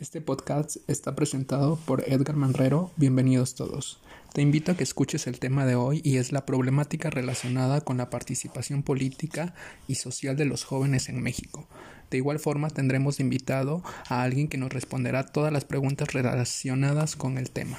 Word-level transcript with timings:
Este 0.00 0.22
podcast 0.22 0.78
está 0.88 1.14
presentado 1.14 1.76
por 1.76 2.08
Edgar 2.08 2.34
Manrero. 2.34 2.90
Bienvenidos 2.96 3.54
todos. 3.54 4.00
Te 4.32 4.40
invito 4.40 4.72
a 4.72 4.74
que 4.74 4.82
escuches 4.82 5.26
el 5.26 5.38
tema 5.38 5.66
de 5.66 5.74
hoy 5.74 6.00
y 6.02 6.16
es 6.16 6.32
la 6.32 6.46
problemática 6.46 7.10
relacionada 7.10 7.82
con 7.82 7.98
la 7.98 8.08
participación 8.08 8.82
política 8.82 9.52
y 9.88 9.96
social 9.96 10.38
de 10.38 10.46
los 10.46 10.64
jóvenes 10.64 11.10
en 11.10 11.20
México. 11.22 11.68
De 12.10 12.16
igual 12.16 12.38
forma 12.38 12.70
tendremos 12.70 13.20
invitado 13.20 13.82
a 14.08 14.22
alguien 14.22 14.48
que 14.48 14.56
nos 14.56 14.72
responderá 14.72 15.26
todas 15.26 15.52
las 15.52 15.66
preguntas 15.66 16.14
relacionadas 16.14 17.14
con 17.14 17.36
el 17.36 17.50
tema. 17.50 17.78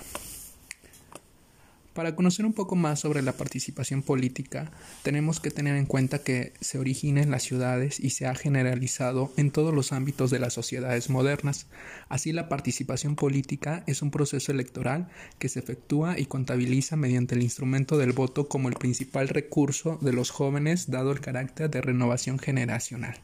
Para 1.94 2.16
conocer 2.16 2.46
un 2.46 2.54
poco 2.54 2.78
más 2.78 3.02
sobre 3.02 3.21
la 3.21 3.34
participación 3.34 4.02
política, 4.02 4.71
tenemos 5.04 5.41
que 5.41 5.52
tener 5.52 5.76
en 5.76 5.86
cuenta 5.86 6.20
que 6.20 6.54
se 6.62 6.80
origina 6.80 7.21
en 7.21 7.32
las 7.32 7.44
ciudades 7.44 8.00
y 8.00 8.12
se 8.12 8.28
ha 8.28 8.34
generalizado 8.34 9.34
en 9.36 9.52
todos 9.52 9.73
los 9.73 9.91
ámbitos 9.91 10.32
de 10.32 10.40
las 10.40 10.54
sociedades 10.54 11.09
modernas. 11.09 11.68
Así, 12.08 12.32
la 12.32 12.48
participación 12.48 13.18
política 13.18 13.84
es 13.88 14.02
un 14.02 14.09
proceso 14.09 14.54
electoral 14.54 15.09
que 15.38 15.49
se 15.49 15.59
efectúa 15.59 16.18
y 16.18 16.27
contabiliza 16.27 16.96
mediante 16.96 17.35
el 17.35 17.44
instrumento 17.44 17.98
del 17.98 18.13
voto 18.13 18.48
como 18.48 18.70
el 18.70 18.76
principal 18.76 19.27
recurso 19.27 19.99
de 20.02 20.13
los 20.13 20.30
jóvenes 20.30 20.90
dado 20.90 21.12
el 21.12 21.20
carácter 21.20 21.70
de 21.70 21.82
renovación 21.82 22.40
generacional. 22.40 23.18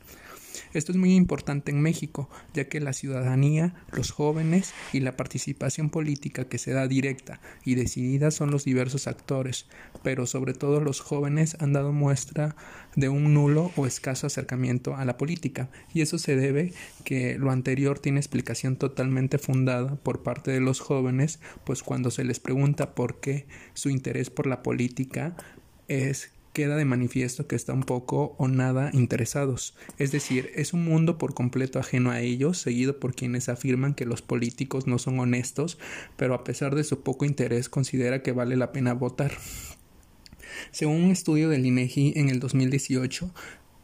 Esto 0.74 0.92
es 0.92 0.98
muy 0.98 1.16
importante 1.16 1.72
en 1.72 1.82
México, 1.82 2.30
ya 2.54 2.68
que 2.68 2.80
la 2.80 2.94
ciudadanía, 2.94 3.76
los 3.92 4.12
jóvenes 4.12 4.74
y 4.94 5.00
la 5.00 5.18
participación 5.18 5.90
política 5.90 6.46
que 6.46 6.58
se 6.58 6.72
da 6.72 6.88
directa 6.88 7.40
y 7.66 7.76
decidida 7.76 8.32
son 8.32 8.52
los 8.52 8.64
diversos 8.64 9.08
actores, 9.08 9.68
pero 10.04 10.26
sobre 10.26 10.54
todo 10.54 10.82
los 10.82 11.00
jóvenes 11.00 11.58
han 11.60 11.74
dado 11.74 11.92
muestra 11.92 12.56
de 12.96 13.10
un 13.10 13.34
nulo 13.34 13.72
o 13.76 13.86
escaso 13.86 14.28
acercamiento 14.28 14.96
a 14.96 15.06
la 15.06 15.18
política, 15.18 15.70
y 15.94 16.02
eso 16.02 16.18
se 16.18 16.36
debe 16.36 16.74
que 17.04 17.38
lo 17.38 17.52
anterior 17.52 18.00
tiene 18.00 18.20
explicación 18.20 18.76
totalmente 18.76 19.38
fundada 19.38 19.96
por 19.96 20.24
parte 20.24 20.52
de 20.52 20.62
los 20.62 20.80
jóvenes, 20.80 21.40
pues 21.64 21.84
cuando 21.84 22.12
se 22.12 22.24
les 22.24 22.40
pregunta 22.40 22.96
por 22.96 23.20
qué 23.20 23.48
su 23.74 23.90
interés 23.90 24.30
por 24.30 24.48
la 24.48 24.64
política 24.64 25.36
es 25.88 26.32
queda 26.58 26.76
de 26.76 26.86
manifiesto 26.86 27.46
que 27.46 27.56
está 27.56 27.72
un 27.72 27.84
poco 27.84 28.34
o 28.40 28.48
nada 28.48 28.90
interesados. 28.92 29.76
Es 30.00 30.12
decir, 30.12 30.50
es 30.56 30.74
un 30.74 30.84
mundo 30.84 31.20
por 31.20 31.36
completo 31.36 31.78
ajeno 31.78 32.10
a 32.10 32.22
ellos, 32.22 32.58
seguido 32.58 33.00
por 33.00 33.14
quienes 33.14 33.48
afirman 33.48 33.94
que 33.94 34.08
los 34.08 34.24
políticos 34.24 34.88
no 34.88 34.98
son 34.98 35.20
honestos, 35.20 35.78
pero 36.16 36.34
a 36.34 36.44
pesar 36.44 36.74
de 36.74 36.84
su 36.84 37.02
poco 37.02 37.26
interés 37.26 37.70
considera 37.70 38.24
que 38.24 38.32
vale 38.32 38.56
la 38.56 38.72
pena 38.72 38.96
votar. 38.96 39.34
Según 40.72 41.04
un 41.04 41.12
estudio 41.12 41.48
del 41.50 41.64
INEGI 41.64 42.14
en 42.16 42.30
el 42.30 42.40
2018, 42.40 43.32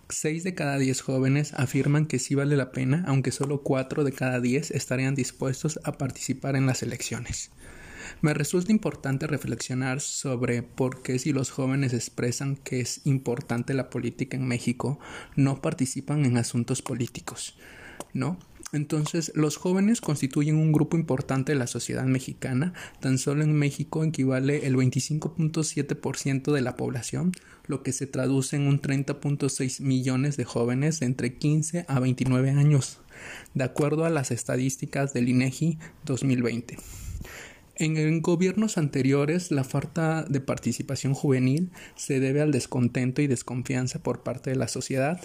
6 0.10 0.44
de 0.44 0.56
cada 0.56 0.80
10 0.80 1.00
jóvenes 1.00 1.54
afirman 1.54 2.08
que 2.08 2.18
sí 2.18 2.34
vale 2.34 2.58
la 2.58 2.72
pena, 2.72 3.04
aunque 3.06 3.32
solo 3.32 3.62
4 3.62 4.04
de 4.04 4.14
cada 4.14 4.42
10 4.42 4.72
estarían 4.72 5.14
dispuestos 5.14 5.80
a 5.84 5.92
participar 5.92 6.56
en 6.56 6.66
las 6.66 6.82
elecciones. 6.82 7.52
Me 8.24 8.34
resulta 8.34 8.72
importante 8.72 9.28
reflexionar 9.28 10.00
sobre 10.00 10.64
por 10.64 11.04
qué 11.04 11.20
si 11.20 11.34
los 11.34 11.52
jóvenes 11.52 11.92
expresan 11.92 12.56
que 12.56 12.80
es 12.80 13.02
importante 13.04 13.74
la 13.74 13.90
política 13.90 14.38
en 14.38 14.48
México, 14.48 14.98
no 15.36 15.62
participan 15.62 16.24
en 16.24 16.38
asuntos 16.38 16.82
políticos, 16.82 17.58
¿no? 18.14 18.40
Entonces, 18.72 19.34
los 19.36 19.58
jóvenes 19.58 20.00
constituyen 20.00 20.56
un 20.56 20.72
grupo 20.72 20.96
importante 20.96 21.52
de 21.52 21.60
la 21.60 21.68
sociedad 21.68 22.06
mexicana. 22.06 22.72
Tan 23.02 23.18
solo 23.18 23.44
en 23.44 23.52
México 23.52 24.06
equivale 24.06 24.68
el 24.68 24.78
25.7% 24.78 26.54
de 26.54 26.62
la 26.62 26.78
población, 26.78 27.34
lo 27.68 27.84
que 27.84 27.92
se 27.92 28.08
traduce 28.08 28.56
en 28.56 28.68
un 28.68 28.82
30.6 28.82 29.82
millones 29.82 30.38
de 30.38 30.46
jóvenes 30.46 31.02
de 31.02 31.08
entre 31.08 31.36
15 31.38 31.84
a 31.90 32.00
29 32.00 32.52
años, 32.52 33.00
de 33.54 33.66
acuerdo 33.66 34.06
a 34.06 34.10
las 34.10 34.32
estadísticas 34.32 35.12
del 35.12 35.28
INEGI 35.28 35.78
2020. 36.06 36.78
En 37.76 38.22
gobiernos 38.22 38.78
anteriores, 38.78 39.50
la 39.50 39.64
falta 39.64 40.24
de 40.24 40.40
participación 40.40 41.16
juvenil 41.16 41.72
se 41.96 42.20
debe 42.20 42.42
al 42.42 42.52
descontento 42.52 43.24
y 43.24 43.28
desconfianza 43.28 43.98
por 43.98 44.22
parte 44.22 44.52
de 44.52 44.56
la 44.56 44.68
sociedad, 44.68 45.20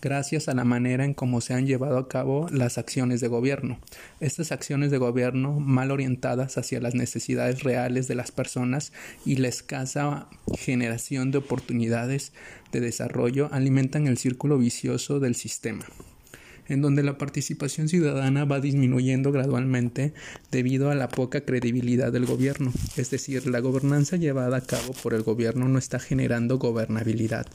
gracias 0.00 0.48
a 0.48 0.54
la 0.54 0.64
manera 0.64 1.04
en 1.04 1.12
cómo 1.12 1.42
se 1.42 1.52
han 1.52 1.66
llevado 1.66 1.98
a 1.98 2.08
cabo 2.08 2.48
las 2.50 2.78
acciones 2.78 3.20
de 3.20 3.28
gobierno. 3.28 3.78
Estas 4.18 4.50
acciones 4.50 4.90
de 4.90 4.96
gobierno 4.96 5.60
mal 5.60 5.90
orientadas 5.90 6.56
hacia 6.56 6.80
las 6.80 6.94
necesidades 6.94 7.64
reales 7.64 8.08
de 8.08 8.14
las 8.14 8.32
personas 8.32 8.94
y 9.26 9.36
la 9.36 9.48
escasa 9.48 10.26
generación 10.56 11.30
de 11.32 11.38
oportunidades 11.38 12.32
de 12.72 12.80
desarrollo 12.80 13.50
alimentan 13.52 14.06
el 14.06 14.16
círculo 14.16 14.56
vicioso 14.56 15.20
del 15.20 15.34
sistema 15.34 15.84
en 16.70 16.80
donde 16.80 17.02
la 17.02 17.18
participación 17.18 17.88
ciudadana 17.88 18.46
va 18.46 18.60
disminuyendo 18.60 19.32
gradualmente 19.32 20.14
debido 20.50 20.90
a 20.90 20.94
la 20.94 21.08
poca 21.08 21.42
credibilidad 21.42 22.12
del 22.12 22.24
gobierno. 22.24 22.72
Es 22.96 23.10
decir, 23.10 23.46
la 23.46 23.60
gobernanza 23.60 24.16
llevada 24.16 24.56
a 24.56 24.60
cabo 24.62 24.94
por 25.02 25.12
el 25.12 25.22
gobierno 25.22 25.68
no 25.68 25.78
está 25.78 25.98
generando 25.98 26.58
gobernabilidad, 26.58 27.46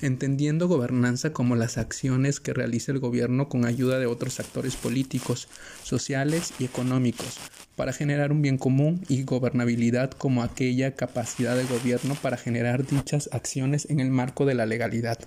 entendiendo 0.00 0.66
gobernanza 0.66 1.32
como 1.32 1.54
las 1.54 1.78
acciones 1.78 2.40
que 2.40 2.54
realiza 2.54 2.92
el 2.92 2.98
gobierno 2.98 3.48
con 3.48 3.66
ayuda 3.66 3.98
de 3.98 4.06
otros 4.06 4.40
actores 4.40 4.74
políticos, 4.74 5.48
sociales 5.84 6.54
y 6.58 6.64
económicos 6.64 7.38
para 7.76 7.92
generar 7.92 8.32
un 8.32 8.42
bien 8.42 8.58
común 8.58 9.04
y 9.08 9.24
gobernabilidad 9.24 10.10
como 10.10 10.42
aquella 10.42 10.94
capacidad 10.94 11.56
de 11.56 11.64
gobierno 11.64 12.14
para 12.20 12.36
generar 12.36 12.86
dichas 12.86 13.28
acciones 13.32 13.88
en 13.90 14.00
el 14.00 14.10
marco 14.10 14.44
de 14.46 14.54
la 14.54 14.66
legalidad. 14.66 15.18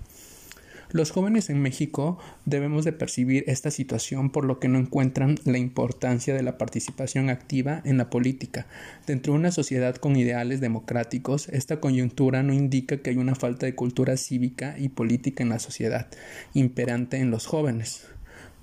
Los 0.92 1.10
jóvenes 1.10 1.50
en 1.50 1.60
México 1.60 2.18
debemos 2.44 2.84
de 2.84 2.92
percibir 2.92 3.42
esta 3.48 3.72
situación 3.72 4.30
por 4.30 4.44
lo 4.44 4.60
que 4.60 4.68
no 4.68 4.78
encuentran 4.78 5.36
la 5.44 5.58
importancia 5.58 6.32
de 6.32 6.44
la 6.44 6.58
participación 6.58 7.28
activa 7.28 7.82
en 7.84 7.98
la 7.98 8.08
política. 8.08 8.66
Dentro 9.06 9.32
de 9.32 9.40
una 9.40 9.50
sociedad 9.50 9.96
con 9.96 10.14
ideales 10.14 10.60
democráticos, 10.60 11.48
esta 11.48 11.80
coyuntura 11.80 12.44
no 12.44 12.52
indica 12.52 12.98
que 12.98 13.10
hay 13.10 13.16
una 13.16 13.34
falta 13.34 13.66
de 13.66 13.74
cultura 13.74 14.16
cívica 14.16 14.76
y 14.78 14.88
política 14.88 15.42
en 15.42 15.48
la 15.48 15.58
sociedad 15.58 16.06
imperante 16.54 17.16
en 17.18 17.30
los 17.30 17.46
jóvenes. 17.46 18.06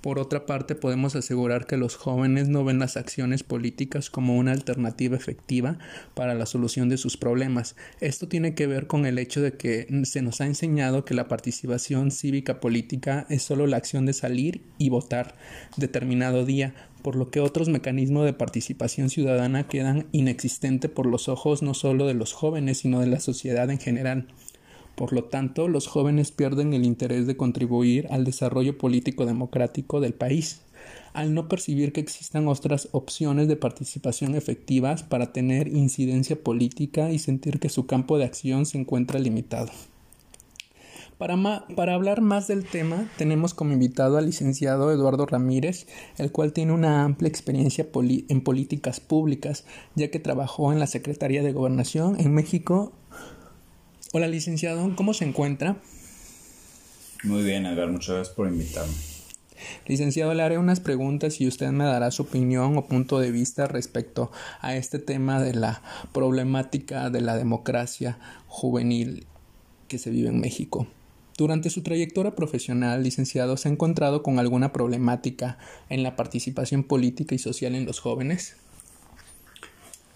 Por 0.04 0.18
otra 0.18 0.44
parte, 0.44 0.74
podemos 0.74 1.16
asegurar 1.16 1.64
que 1.66 1.78
los 1.78 1.96
jóvenes 1.96 2.46
no 2.46 2.62
ven 2.62 2.78
las 2.78 2.98
acciones 2.98 3.42
políticas 3.42 4.10
como 4.10 4.36
una 4.36 4.52
alternativa 4.52 5.16
efectiva 5.16 5.78
para 6.12 6.34
la 6.34 6.44
solución 6.44 6.90
de 6.90 6.98
sus 6.98 7.16
problemas. 7.16 7.74
Esto 8.02 8.28
tiene 8.28 8.54
que 8.54 8.66
ver 8.66 8.86
con 8.86 9.06
el 9.06 9.18
hecho 9.18 9.40
de 9.40 9.54
que 9.54 9.86
se 10.04 10.20
nos 10.20 10.42
ha 10.42 10.46
enseñado 10.46 11.06
que 11.06 11.14
la 11.14 11.26
participación 11.26 12.10
cívica 12.10 12.60
política 12.60 13.24
es 13.30 13.44
solo 13.44 13.66
la 13.66 13.78
acción 13.78 14.04
de 14.04 14.12
salir 14.12 14.60
y 14.76 14.90
votar 14.90 15.36
determinado 15.78 16.44
día, 16.44 16.74
por 17.00 17.16
lo 17.16 17.30
que 17.30 17.40
otros 17.40 17.70
mecanismos 17.70 18.26
de 18.26 18.34
participación 18.34 19.08
ciudadana 19.08 19.68
quedan 19.68 20.06
inexistentes 20.12 20.90
por 20.90 21.06
los 21.06 21.30
ojos 21.30 21.62
no 21.62 21.72
solo 21.72 22.06
de 22.06 22.12
los 22.12 22.34
jóvenes, 22.34 22.76
sino 22.76 23.00
de 23.00 23.06
la 23.06 23.20
sociedad 23.20 23.70
en 23.70 23.78
general. 23.78 24.28
Por 24.96 25.12
lo 25.12 25.24
tanto, 25.24 25.68
los 25.68 25.86
jóvenes 25.86 26.30
pierden 26.30 26.72
el 26.72 26.84
interés 26.84 27.26
de 27.26 27.36
contribuir 27.36 28.06
al 28.10 28.24
desarrollo 28.24 28.78
político 28.78 29.26
democrático 29.26 30.00
del 30.00 30.14
país, 30.14 30.60
al 31.12 31.34
no 31.34 31.48
percibir 31.48 31.92
que 31.92 32.00
existan 32.00 32.46
otras 32.48 32.88
opciones 32.92 33.48
de 33.48 33.56
participación 33.56 34.34
efectivas 34.34 35.02
para 35.02 35.32
tener 35.32 35.68
incidencia 35.68 36.36
política 36.36 37.10
y 37.10 37.18
sentir 37.18 37.58
que 37.58 37.68
su 37.68 37.86
campo 37.86 38.18
de 38.18 38.24
acción 38.24 38.66
se 38.66 38.78
encuentra 38.78 39.18
limitado. 39.18 39.70
Para, 41.18 41.94
hablar 41.94 42.20
más 42.20 42.48
del 42.48 42.64
tema, 42.64 43.08
tenemos 43.16 43.54
como 43.54 43.72
invitado 43.72 44.18
al 44.18 44.26
licenciado 44.26 44.90
Eduardo 44.90 45.26
Ramírez, 45.26 45.86
el 46.18 46.32
cual 46.32 46.52
tiene 46.52 46.72
una 46.72 47.04
amplia 47.04 47.28
experiencia 47.28 47.86
en 48.28 48.40
políticas 48.42 48.98
públicas, 48.98 49.64
ya 49.94 50.10
que 50.10 50.18
trabajó 50.18 50.72
en 50.72 50.80
la 50.80 50.88
Secretaría 50.88 51.42
de 51.42 51.52
Gobernación 51.52 52.18
en 52.18 52.34
México 52.34 52.92
Hola, 54.16 54.28
licenciado, 54.28 54.94
¿cómo 54.94 55.12
se 55.12 55.24
encuentra? 55.24 55.76
Muy 57.24 57.42
bien, 57.42 57.66
Edgar, 57.66 57.90
muchas 57.90 58.14
gracias 58.14 58.36
por 58.36 58.46
invitarme. 58.46 58.94
Licenciado, 59.88 60.32
le 60.34 60.42
haré 60.44 60.56
unas 60.56 60.78
preguntas 60.78 61.40
y 61.40 61.48
usted 61.48 61.70
me 61.70 61.82
dará 61.82 62.12
su 62.12 62.22
opinión 62.22 62.78
o 62.78 62.86
punto 62.86 63.18
de 63.18 63.32
vista 63.32 63.66
respecto 63.66 64.30
a 64.60 64.76
este 64.76 65.00
tema 65.00 65.42
de 65.42 65.54
la 65.54 65.82
problemática 66.12 67.10
de 67.10 67.22
la 67.22 67.36
democracia 67.36 68.16
juvenil 68.46 69.26
que 69.88 69.98
se 69.98 70.10
vive 70.10 70.28
en 70.28 70.38
México. 70.38 70.86
Durante 71.36 71.68
su 71.68 71.82
trayectoria 71.82 72.36
profesional, 72.36 73.02
licenciado, 73.02 73.56
¿se 73.56 73.68
ha 73.68 73.72
encontrado 73.72 74.22
con 74.22 74.38
alguna 74.38 74.72
problemática 74.72 75.58
en 75.88 76.04
la 76.04 76.14
participación 76.14 76.84
política 76.84 77.34
y 77.34 77.40
social 77.40 77.74
en 77.74 77.84
los 77.84 77.98
jóvenes? 77.98 78.58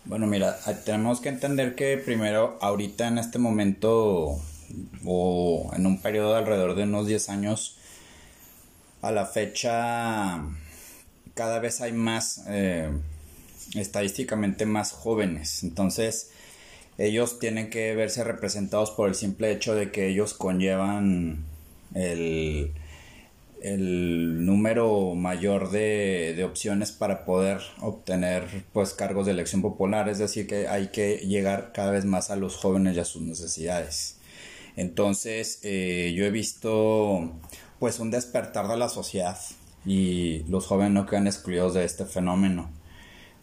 Bueno, 0.08 0.26
mira, 0.26 0.58
tenemos 0.86 1.20
que 1.20 1.28
entender 1.28 1.74
que 1.74 1.98
primero, 1.98 2.56
ahorita 2.62 3.08
en 3.08 3.18
este 3.18 3.38
momento, 3.38 4.40
o 5.04 5.70
en 5.76 5.84
un 5.84 6.00
periodo 6.00 6.32
de 6.32 6.38
alrededor 6.38 6.74
de 6.76 6.84
unos 6.84 7.06
10 7.06 7.28
años, 7.28 7.76
a 9.02 9.12
la 9.12 9.26
fecha, 9.26 10.42
cada 11.34 11.58
vez 11.58 11.82
hay 11.82 11.92
más, 11.92 12.42
eh, 12.48 12.90
estadísticamente 13.74 14.64
más 14.64 14.92
jóvenes. 14.92 15.62
Entonces, 15.62 16.30
ellos 16.96 17.38
tienen 17.38 17.68
que 17.68 17.94
verse 17.94 18.24
representados 18.24 18.90
por 18.90 19.10
el 19.10 19.14
simple 19.14 19.52
hecho 19.52 19.74
de 19.74 19.92
que 19.92 20.08
ellos 20.08 20.32
conllevan 20.32 21.44
el 21.92 22.72
el 23.62 24.44
número 24.44 25.14
mayor 25.14 25.70
de, 25.70 26.34
de, 26.36 26.44
opciones 26.44 26.92
para 26.92 27.24
poder 27.24 27.60
obtener 27.80 28.64
pues 28.72 28.94
cargos 28.94 29.26
de 29.26 29.32
elección 29.32 29.62
popular, 29.62 30.08
es 30.08 30.18
decir, 30.18 30.46
que 30.46 30.68
hay 30.68 30.88
que 30.88 31.18
llegar 31.18 31.72
cada 31.72 31.90
vez 31.90 32.04
más 32.04 32.30
a 32.30 32.36
los 32.36 32.56
jóvenes 32.56 32.96
y 32.96 33.00
a 33.00 33.04
sus 33.04 33.22
necesidades. 33.22 34.18
Entonces, 34.76 35.58
eh, 35.64 36.14
yo 36.16 36.24
he 36.24 36.30
visto 36.30 37.32
pues 37.80 37.98
un 37.98 38.10
despertar 38.10 38.68
de 38.68 38.76
la 38.76 38.88
sociedad 38.88 39.38
y 39.84 40.44
los 40.48 40.66
jóvenes 40.66 40.92
no 40.92 41.06
quedan 41.06 41.26
excluidos 41.26 41.74
de 41.74 41.84
este 41.84 42.04
fenómeno. 42.04 42.70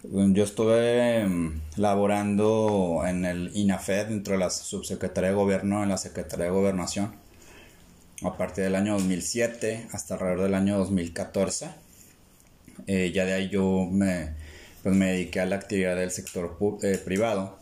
Yo 0.04 0.44
estuve 0.44 1.22
em, 1.22 1.62
laborando 1.78 3.04
en 3.06 3.26
el 3.26 3.52
INAFED 3.56 4.08
dentro 4.08 4.34
de 4.34 4.40
la 4.40 4.50
subsecretaría 4.50 5.32
de 5.32 5.36
gobierno 5.36 5.84
en 5.84 5.90
la 5.90 5.98
Secretaría 5.98 6.46
de 6.46 6.52
Gobernación 6.52 7.25
a 8.24 8.38
partir 8.38 8.64
del 8.64 8.76
año 8.76 8.94
2007 8.94 9.88
hasta 9.92 10.16
alrededor 10.16 10.44
del 10.44 10.56
año 10.56 10.78
2014. 10.78 11.70
Eh, 12.88 13.12
ya 13.14 13.26
de 13.26 13.34
ahí 13.34 13.50
yo 13.50 13.88
me, 13.92 14.32
pues 14.84 14.96
me 14.96 15.12
dediqué 15.12 15.40
a 15.40 15.46
la 15.46 15.56
actividad 15.56 15.96
del 15.96 16.12
sector 16.12 16.58
eh, 16.84 17.00
privado 17.04 17.58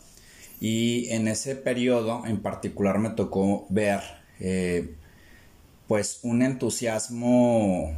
y 0.60 1.08
en 1.10 1.28
ese 1.28 1.56
periodo 1.56 2.24
en 2.26 2.40
particular 2.40 2.98
me 2.98 3.10
tocó 3.10 3.66
ver 3.70 4.00
eh, 4.40 4.94
pues 5.86 6.20
un 6.22 6.42
entusiasmo 6.42 7.92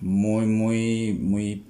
muy, 0.00 0.46
muy, 0.46 1.12
muy, 1.12 1.64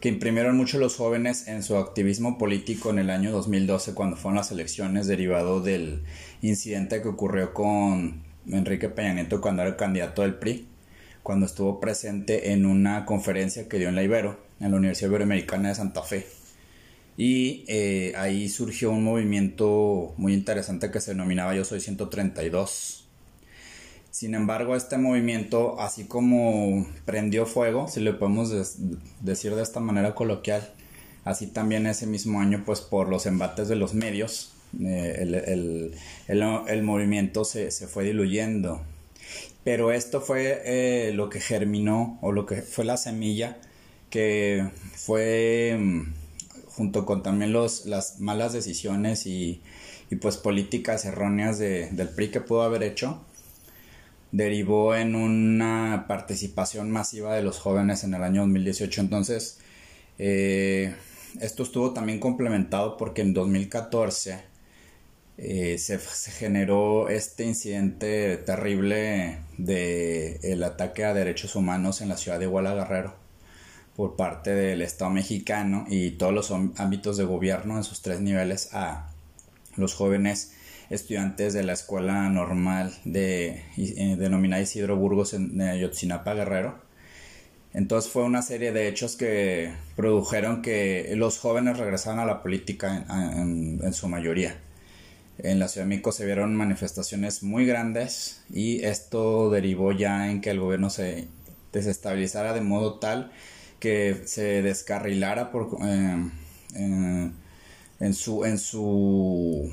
que 0.00 0.08
imprimieron 0.08 0.56
mucho 0.56 0.78
los 0.78 0.96
jóvenes 0.96 1.48
en 1.48 1.62
su 1.62 1.76
activismo 1.76 2.36
político 2.36 2.90
en 2.90 2.98
el 2.98 3.10
año 3.10 3.32
2012 3.32 3.94
cuando 3.94 4.16
fueron 4.16 4.36
las 4.36 4.52
elecciones 4.52 5.06
derivado 5.06 5.60
del 5.60 6.02
incidente 6.42 7.00
que 7.00 7.08
ocurrió 7.08 7.54
con 7.54 8.23
Enrique 8.50 8.88
Peña 8.88 9.14
Nieto 9.14 9.40
cuando 9.40 9.62
era 9.62 9.76
candidato 9.76 10.22
del 10.22 10.34
PRI, 10.34 10.66
cuando 11.22 11.46
estuvo 11.46 11.80
presente 11.80 12.52
en 12.52 12.66
una 12.66 13.04
conferencia 13.04 13.68
que 13.68 13.78
dio 13.78 13.88
en 13.88 13.94
la 13.94 14.02
Ibero, 14.02 14.38
en 14.60 14.70
la 14.70 14.76
Universidad 14.76 15.10
Iberoamericana 15.10 15.70
de 15.70 15.74
Santa 15.74 16.02
Fe. 16.02 16.26
Y 17.16 17.64
eh, 17.68 18.12
ahí 18.16 18.48
surgió 18.48 18.90
un 18.90 19.04
movimiento 19.04 20.14
muy 20.16 20.34
interesante 20.34 20.90
que 20.90 21.00
se 21.00 21.12
denominaba 21.12 21.54
Yo 21.54 21.64
Soy 21.64 21.80
132 21.80 23.04
sin 24.14 24.36
embargo, 24.36 24.76
este 24.76 24.96
movimiento, 24.96 25.80
así 25.80 26.04
como 26.04 26.86
prendió 27.04 27.46
fuego, 27.46 27.88
si 27.88 27.98
le 27.98 28.12
podemos 28.12 28.48
decir 29.20 29.56
de 29.56 29.62
esta 29.62 29.80
manera 29.80 30.14
coloquial, 30.14 30.72
así 31.24 31.48
también 31.48 31.88
ese 31.88 32.06
mismo 32.06 32.40
año, 32.40 32.62
pues 32.64 32.80
por 32.80 33.08
los 33.08 33.26
embates 33.26 33.66
de 33.66 33.74
los 33.74 33.92
medios, 33.92 34.53
eh, 34.80 35.92
el, 36.28 36.82
movimiento 36.82 37.44
se, 37.44 37.70
fue 37.70 38.04
diluyendo. 38.04 38.82
Pero 39.64 39.92
esto 39.92 40.20
fue 40.20 40.62
eh, 40.64 41.12
lo 41.14 41.30
que 41.30 41.40
germinó 41.40 42.18
o 42.20 42.32
lo 42.32 42.46
que 42.46 42.62
fue 42.62 42.84
la 42.84 42.96
semilla 42.96 43.58
que 44.10 44.68
fue 44.94 45.76
mm, 45.78 46.12
junto 46.68 47.06
con 47.06 47.22
también 47.22 47.52
los, 47.52 47.86
las 47.86 48.20
malas 48.20 48.52
decisiones 48.52 49.26
y, 49.26 49.62
pues 50.20 50.36
políticas 50.36 51.04
erróneas 51.06 51.58
del 51.58 52.08
PRI 52.14 52.28
que 52.28 52.40
pudo 52.40 52.62
haber 52.62 52.84
hecho 52.84 53.20
derivó 54.34 54.96
en 54.96 55.14
una 55.14 56.06
participación 56.08 56.90
masiva 56.90 57.36
de 57.36 57.42
los 57.42 57.60
jóvenes 57.60 58.02
en 58.02 58.14
el 58.14 58.22
año 58.24 58.40
2018. 58.40 59.00
Entonces, 59.00 59.58
eh, 60.18 60.92
esto 61.40 61.62
estuvo 61.62 61.92
también 61.92 62.18
complementado 62.18 62.96
porque 62.96 63.22
en 63.22 63.32
2014 63.32 64.40
eh, 65.36 65.78
se, 65.78 65.98
generó 65.98 67.08
este 67.08 67.44
incidente 67.44 68.36
terrible 68.36 69.38
de 69.58 70.38
el 70.42 70.62
ataque 70.62 71.04
a 71.04 71.14
derechos 71.14 71.56
humanos 71.56 72.00
en 72.00 72.08
la 72.08 72.16
ciudad 72.16 72.38
de 72.38 72.46
Guadalajara 72.46 73.16
por 73.96 74.16
parte 74.16 74.54
del 74.54 74.82
Estado 74.82 75.10
mexicano 75.10 75.86
y 75.88 76.12
todos 76.12 76.32
los 76.32 76.50
ámbitos 76.50 77.16
de 77.16 77.24
gobierno 77.24 77.76
en 77.76 77.84
sus 77.84 78.02
tres 78.02 78.20
niveles 78.20 78.70
a 78.72 79.10
los 79.76 79.94
jóvenes 79.94 80.52
estudiantes 80.90 81.52
de 81.54 81.62
la 81.62 81.72
escuela 81.72 82.28
normal 82.28 82.94
de, 83.04 83.62
eh, 83.76 84.16
denominada 84.18 84.62
Isidro 84.62 84.96
Burgos 84.96 85.34
en 85.34 85.60
Ayotzinapa 85.60 86.34
Guerrero. 86.34 86.84
Entonces 87.72 88.10
fue 88.10 88.22
una 88.22 88.40
serie 88.40 88.70
de 88.72 88.86
hechos 88.86 89.16
que 89.16 89.74
produjeron 89.96 90.62
que 90.62 91.12
los 91.16 91.38
jóvenes 91.38 91.76
regresaran 91.76 92.20
a 92.20 92.24
la 92.24 92.40
política 92.40 93.04
en, 93.36 93.92
su 93.92 94.08
mayoría. 94.08 94.56
En 95.38 95.58
la 95.58 95.68
Ciudad 95.68 95.86
de 95.86 95.88
México 95.88 96.12
se 96.12 96.24
vieron 96.24 96.54
manifestaciones 96.54 97.42
muy 97.42 97.66
grandes 97.66 98.42
y 98.52 98.84
esto 98.84 99.50
derivó 99.50 99.92
ya 99.92 100.30
en 100.30 100.40
que 100.40 100.50
el 100.50 100.60
gobierno 100.60 100.90
se 100.90 101.28
desestabilizara 101.72 102.52
de 102.52 102.60
modo 102.60 102.98
tal 103.00 103.32
que 103.80 104.22
se 104.26 104.62
descarrilara 104.62 105.50
por, 105.50 105.76
eh, 105.82 106.30
eh, 106.76 107.30
en 108.00 108.14
su 108.14 108.44
en 108.44 108.58
su 108.58 109.72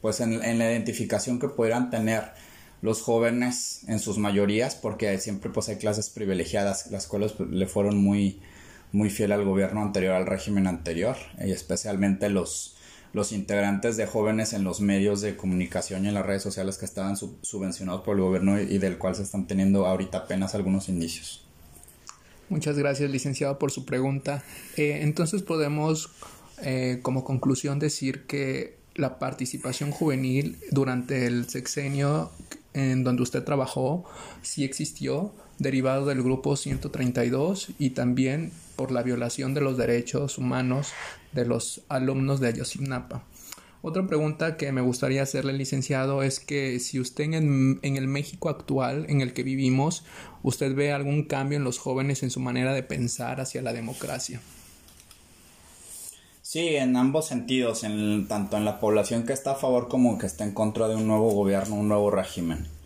pues 0.00 0.20
en, 0.20 0.40
la 0.40 0.70
identificación 0.70 1.38
que 1.38 1.48
pudieran 1.48 1.90
tener 1.90 2.32
los 2.80 3.02
jóvenes 3.02 3.82
en 3.88 3.98
sus 3.98 4.18
mayorías, 4.18 4.76
porque 4.76 5.18
siempre 5.18 5.50
pues 5.50 5.68
hay 5.68 5.76
clases 5.76 6.10
privilegiadas, 6.10 6.90
las 6.90 7.06
cuales 7.06 7.32
pues, 7.32 7.50
le 7.50 7.66
fueron 7.66 7.98
muy, 7.98 8.40
muy 8.92 9.10
fiel 9.10 9.32
al 9.32 9.44
gobierno 9.44 9.82
anterior, 9.82 10.14
al 10.14 10.26
régimen 10.26 10.66
anterior, 10.66 11.16
y 11.44 11.50
especialmente 11.50 12.28
los, 12.28 12.77
los 13.12 13.32
integrantes 13.32 13.96
de 13.96 14.06
jóvenes 14.06 14.52
en 14.52 14.64
los 14.64 14.80
medios 14.80 15.20
de 15.20 15.36
comunicación 15.36 16.04
y 16.04 16.08
en 16.08 16.14
las 16.14 16.26
redes 16.26 16.42
sociales 16.42 16.78
que 16.78 16.84
estaban 16.84 17.16
subvencionados 17.16 18.02
por 18.02 18.16
el 18.16 18.22
gobierno 18.22 18.60
y, 18.60 18.78
del 18.78 18.98
cual 18.98 19.14
se 19.14 19.22
están 19.22 19.46
teniendo 19.46 19.86
ahorita 19.86 20.18
apenas 20.18 20.54
algunos 20.54 20.88
indicios. 20.88 21.44
Muchas 22.48 22.78
gracias, 22.78 23.10
licenciado, 23.10 23.58
por 23.58 23.70
su 23.70 23.84
pregunta. 23.84 24.42
Eh, 24.76 25.00
entonces 25.02 25.42
podemos, 25.42 26.10
eh, 26.62 27.00
como 27.02 27.24
conclusión, 27.24 27.78
decir 27.78 28.24
que 28.24 28.78
la 28.94 29.18
participación 29.18 29.90
juvenil 29.90 30.58
durante 30.70 31.26
el 31.26 31.48
sexenio 31.48 32.30
en 32.74 33.04
donde 33.04 33.22
usted 33.22 33.44
trabajó 33.44 34.04
sí 34.42 34.64
existió, 34.64 35.32
derivado 35.58 36.06
del 36.06 36.22
grupo 36.22 36.56
132 36.56 37.70
y 37.78 37.90
también 37.90 38.52
por 38.78 38.92
la 38.92 39.02
violación 39.02 39.54
de 39.54 39.60
los 39.60 39.76
derechos 39.76 40.38
humanos 40.38 40.92
de 41.32 41.44
los 41.44 41.82
alumnos 41.88 42.38
de 42.38 42.46
Ayotzinapa. 42.46 43.24
Otra 43.82 44.06
pregunta 44.06 44.56
que 44.56 44.70
me 44.70 44.80
gustaría 44.80 45.22
hacerle, 45.22 45.52
licenciado, 45.52 46.22
es 46.22 46.38
que 46.38 46.78
si 46.78 47.00
usted 47.00 47.24
en, 47.24 47.80
el 47.82 48.06
México 48.06 48.48
actual 48.48 49.06
en 49.08 49.20
el 49.20 49.32
que 49.32 49.42
vivimos, 49.42 50.04
usted 50.44 50.76
ve 50.76 50.92
algún 50.92 51.24
cambio 51.24 51.58
en 51.58 51.64
los 51.64 51.78
jóvenes 51.78 52.22
en 52.22 52.30
su 52.30 52.38
manera 52.38 52.72
de 52.72 52.84
pensar 52.84 53.40
hacia 53.40 53.62
la 53.62 53.72
democracia. 53.72 54.40
Sí, 56.42 56.76
en 56.76 56.96
ambos 56.96 57.26
sentidos, 57.26 57.82
en, 57.82 58.28
tanto 58.28 58.56
en 58.56 58.64
la 58.64 58.78
población 58.78 59.26
que 59.26 59.32
está 59.32 59.52
a 59.52 59.56
favor 59.56 59.88
como 59.88 60.18
que 60.18 60.26
está 60.26 60.44
en 60.44 60.52
contra 60.52 60.86
de 60.88 60.94
un 60.94 61.08
nuevo 61.08 61.30
gobierno, 61.32 61.74
un 61.74 61.88
nuevo 61.88 62.12
régimen. 62.12 62.77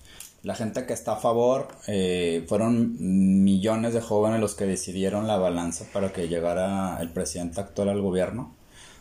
La 0.43 0.57
gente 0.57 0.87
que 0.87 0.93
está 0.93 1.13
a 1.13 1.17
favor 1.17 1.69
eh, 1.87 2.45
fueron 2.49 2.97
millones 3.45 3.95
de 3.95 4.01
jóvenes 4.01 4.41
los 4.41 4.57
que 4.57 4.65
decidieron 4.65 5.29
la 5.29 5.37
balanza 5.37 5.85
para 5.93 6.13
que 6.13 6.29
llegara 6.29 6.99
el 7.01 7.11
presidente 7.11 7.61
actual 7.61 7.91
al 7.91 8.01
gobierno. 8.01 8.53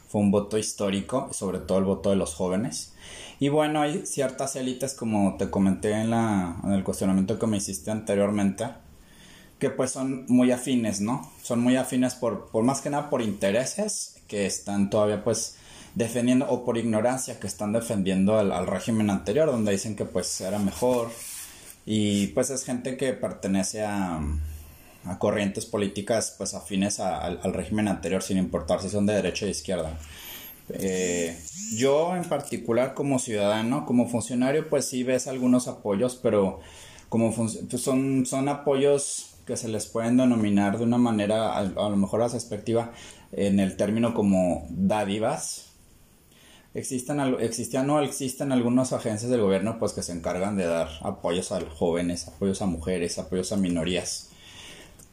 Fue 0.07 0.21
un 0.21 0.29
voto 0.29 0.59
histórico, 0.59 1.29
sobre 1.33 1.57
todo 1.57 1.79
el 1.79 1.85
voto 1.85 2.11
de 2.11 2.15
los 2.15 2.35
jóvenes. 2.35 2.93
Y 3.39 3.49
bueno, 3.49 3.81
hay 3.81 4.05
ciertas 4.05 4.55
élites, 4.55 4.93
como 4.93 5.35
te 5.37 5.49
comenté 5.49 5.93
en, 5.93 6.11
la, 6.11 6.57
en 6.63 6.73
el 6.73 6.83
cuestionamiento 6.83 7.39
que 7.39 7.47
me 7.47 7.57
hiciste 7.57 7.89
anteriormente, 7.89 8.67
que 9.57 9.71
pues 9.71 9.89
son 9.89 10.25
muy 10.27 10.51
afines, 10.51 11.01
¿no? 11.01 11.31
Son 11.41 11.59
muy 11.59 11.75
afines 11.75 12.13
por, 12.13 12.51
por 12.51 12.63
más 12.63 12.81
que 12.81 12.91
nada 12.91 13.09
por 13.09 13.21
intereses 13.21 14.17
que 14.27 14.45
están 14.45 14.91
todavía 14.91 15.23
pues 15.23 15.55
defendiendo 15.95 16.45
o 16.49 16.63
por 16.63 16.77
ignorancia 16.77 17.39
que 17.39 17.47
están 17.47 17.73
defendiendo 17.73 18.37
al, 18.37 18.67
régimen 18.67 19.09
anterior 19.09 19.47
donde 19.47 19.71
dicen 19.71 19.95
que 19.95 20.05
pues 20.05 20.39
era 20.41 20.57
mejor 20.57 21.11
y 21.85 22.27
pues 22.27 22.49
es 22.49 22.63
gente 22.63 22.97
que 22.97 23.13
pertenece 23.13 23.83
a, 23.83 24.21
a 25.05 25.19
corrientes 25.19 25.65
políticas 25.65 26.35
pues 26.37 26.53
afines 26.53 26.99
al 26.99 27.53
régimen 27.53 27.87
anterior 27.87 28.21
sin 28.21 28.37
importar 28.37 28.81
si 28.81 28.89
son 28.89 29.05
de 29.05 29.13
derecha 29.13 29.45
o 29.45 29.47
de 29.47 29.51
izquierda. 29.51 29.97
Eh, 30.69 31.37
yo 31.75 32.15
en 32.15 32.23
particular 32.23 32.93
como 32.93 33.19
ciudadano, 33.19 33.85
como 33.85 34.07
funcionario 34.07 34.69
pues 34.69 34.85
sí 34.85 35.03
ves 35.03 35.27
algunos 35.27 35.67
apoyos 35.67 36.19
pero 36.21 36.59
como 37.09 37.33
pues 37.33 37.65
son, 37.81 38.25
son 38.25 38.47
apoyos 38.47 39.35
que 39.45 39.57
se 39.57 39.67
les 39.67 39.87
pueden 39.87 40.17
denominar 40.17 40.77
de 40.77 40.83
una 40.83 40.97
manera 40.97 41.57
a, 41.57 41.63
lo 41.63 41.97
mejor 41.97 42.21
a 42.21 42.29
su 42.29 42.33
perspectiva 42.33 42.91
en 43.31 43.59
el 43.59 43.75
término 43.75 44.13
como 44.13 44.67
dádivas. 44.69 45.70
Existen, 46.73 47.19
existían 47.41 47.89
o 47.89 47.99
existen 47.99 48.53
algunas 48.53 48.93
agencias 48.93 49.29
del 49.29 49.41
gobierno 49.41 49.77
pues 49.77 49.91
que 49.91 50.03
se 50.03 50.13
encargan 50.13 50.55
de 50.55 50.65
dar 50.65 50.87
apoyos 51.01 51.51
a 51.51 51.59
jóvenes, 51.69 52.29
apoyos 52.29 52.61
a 52.61 52.65
mujeres, 52.65 53.19
apoyos 53.19 53.51
a 53.51 53.57
minorías. 53.57 54.29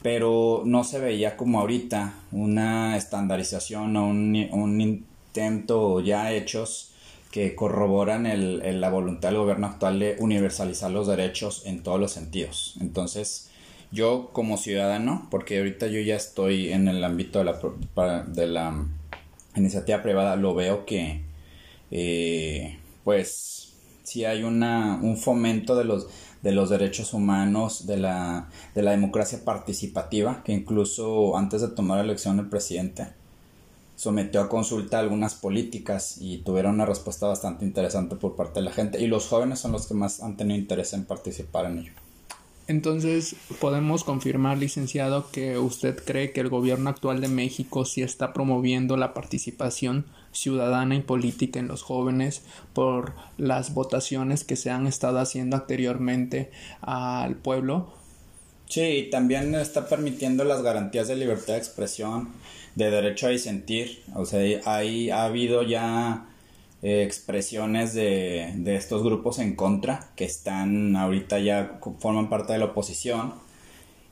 Pero 0.00 0.62
no 0.64 0.84
se 0.84 1.00
veía 1.00 1.36
como 1.36 1.58
ahorita 1.58 2.14
una 2.30 2.96
estandarización 2.96 3.96
o 3.96 4.06
un, 4.06 4.80
intento 4.80 6.00
ya 6.00 6.32
hechos 6.32 6.92
que 7.32 7.56
corroboran 7.56 8.26
el, 8.26 8.80
la 8.80 8.90
voluntad 8.90 9.30
del 9.30 9.38
gobierno 9.38 9.66
actual 9.66 9.98
de 9.98 10.16
universalizar 10.20 10.92
los 10.92 11.08
derechos 11.08 11.66
en 11.66 11.82
todos 11.82 11.98
los 11.98 12.12
sentidos. 12.12 12.76
Entonces, 12.80 13.50
yo 13.90 14.30
como 14.32 14.58
ciudadano, 14.58 15.26
porque 15.28 15.58
ahorita 15.58 15.88
yo 15.88 16.00
ya 16.00 16.14
estoy 16.14 16.72
en 16.72 16.86
el 16.86 17.02
ámbito 17.02 17.40
de 17.40 17.44
la, 17.46 18.22
de 18.28 18.46
la 18.46 18.84
iniciativa 19.56 20.02
privada, 20.02 20.36
lo 20.36 20.54
veo 20.54 20.86
que, 20.86 21.27
eh, 21.90 22.78
pues, 23.04 23.72
si 24.02 24.24
hay 24.24 24.42
una, 24.42 24.98
un 25.02 25.16
fomento 25.16 25.76
de 25.76 25.84
los, 25.84 26.06
de 26.42 26.52
los 26.52 26.70
derechos 26.70 27.12
humanos, 27.14 27.86
de 27.86 27.96
la, 27.96 28.48
de 28.74 28.82
la 28.82 28.92
democracia 28.92 29.44
participativa, 29.44 30.42
que 30.44 30.52
incluso 30.52 31.36
antes 31.36 31.60
de 31.60 31.68
tomar 31.68 31.98
la 31.98 32.04
elección 32.04 32.36
del 32.36 32.48
presidente, 32.48 33.08
sometió 33.96 34.40
a 34.40 34.48
consulta 34.48 35.00
algunas 35.00 35.34
políticas 35.34 36.18
y 36.20 36.38
tuvieron 36.38 36.74
una 36.74 36.86
respuesta 36.86 37.26
bastante 37.26 37.64
interesante 37.64 38.14
por 38.14 38.36
parte 38.36 38.60
de 38.60 38.66
la 38.66 38.72
gente 38.72 39.00
y 39.00 39.08
los 39.08 39.26
jóvenes 39.26 39.58
son 39.58 39.72
los 39.72 39.88
que 39.88 39.94
más 39.94 40.22
han 40.22 40.36
tenido 40.36 40.58
interés 40.58 40.92
en 40.92 41.04
participar 41.04 41.66
en 41.66 41.78
ello. 41.80 42.07
Entonces, 42.68 43.34
podemos 43.60 44.04
confirmar, 44.04 44.58
licenciado, 44.58 45.30
que 45.30 45.58
usted 45.58 46.04
cree 46.04 46.32
que 46.32 46.40
el 46.40 46.50
gobierno 46.50 46.90
actual 46.90 47.22
de 47.22 47.28
México 47.28 47.86
sí 47.86 48.02
está 48.02 48.34
promoviendo 48.34 48.98
la 48.98 49.14
participación 49.14 50.04
ciudadana 50.32 50.94
y 50.94 51.00
política 51.00 51.58
en 51.58 51.66
los 51.66 51.82
jóvenes 51.82 52.42
por 52.74 53.14
las 53.38 53.72
votaciones 53.72 54.44
que 54.44 54.54
se 54.54 54.70
han 54.70 54.86
estado 54.86 55.18
haciendo 55.18 55.56
anteriormente 55.56 56.50
al 56.82 57.36
pueblo. 57.36 57.94
Sí, 58.66 59.08
también 59.10 59.54
está 59.54 59.88
permitiendo 59.88 60.44
las 60.44 60.60
garantías 60.60 61.08
de 61.08 61.16
libertad 61.16 61.54
de 61.54 61.60
expresión 61.60 62.28
de 62.74 62.90
derecho 62.90 63.28
a 63.28 63.30
disentir. 63.30 64.02
O 64.14 64.26
sea, 64.26 64.40
ahí 64.66 65.08
ha 65.08 65.24
habido 65.24 65.62
ya 65.62 66.27
eh, 66.82 67.02
expresiones 67.02 67.92
de, 67.94 68.52
de, 68.56 68.76
estos 68.76 69.02
grupos 69.02 69.38
en 69.40 69.56
contra 69.56 70.10
que 70.14 70.24
están 70.24 70.94
ahorita 70.94 71.40
ya 71.40 71.80
forman 71.98 72.28
parte 72.28 72.52
de 72.52 72.60
la 72.60 72.66
oposición. 72.66 73.34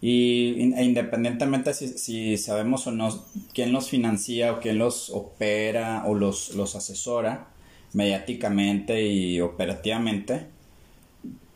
Y 0.00 0.72
e 0.74 0.84
independientemente 0.84 1.72
si, 1.74 1.88
si, 1.98 2.36
sabemos 2.36 2.86
o 2.86 2.92
no 2.92 3.08
quién 3.54 3.72
los 3.72 3.88
financia 3.88 4.52
o 4.52 4.60
quién 4.60 4.78
los 4.78 5.10
opera 5.10 6.04
o 6.06 6.14
los, 6.14 6.54
los 6.54 6.76
asesora 6.76 7.48
mediáticamente 7.92 9.06
y 9.06 9.40
operativamente, 9.40 10.46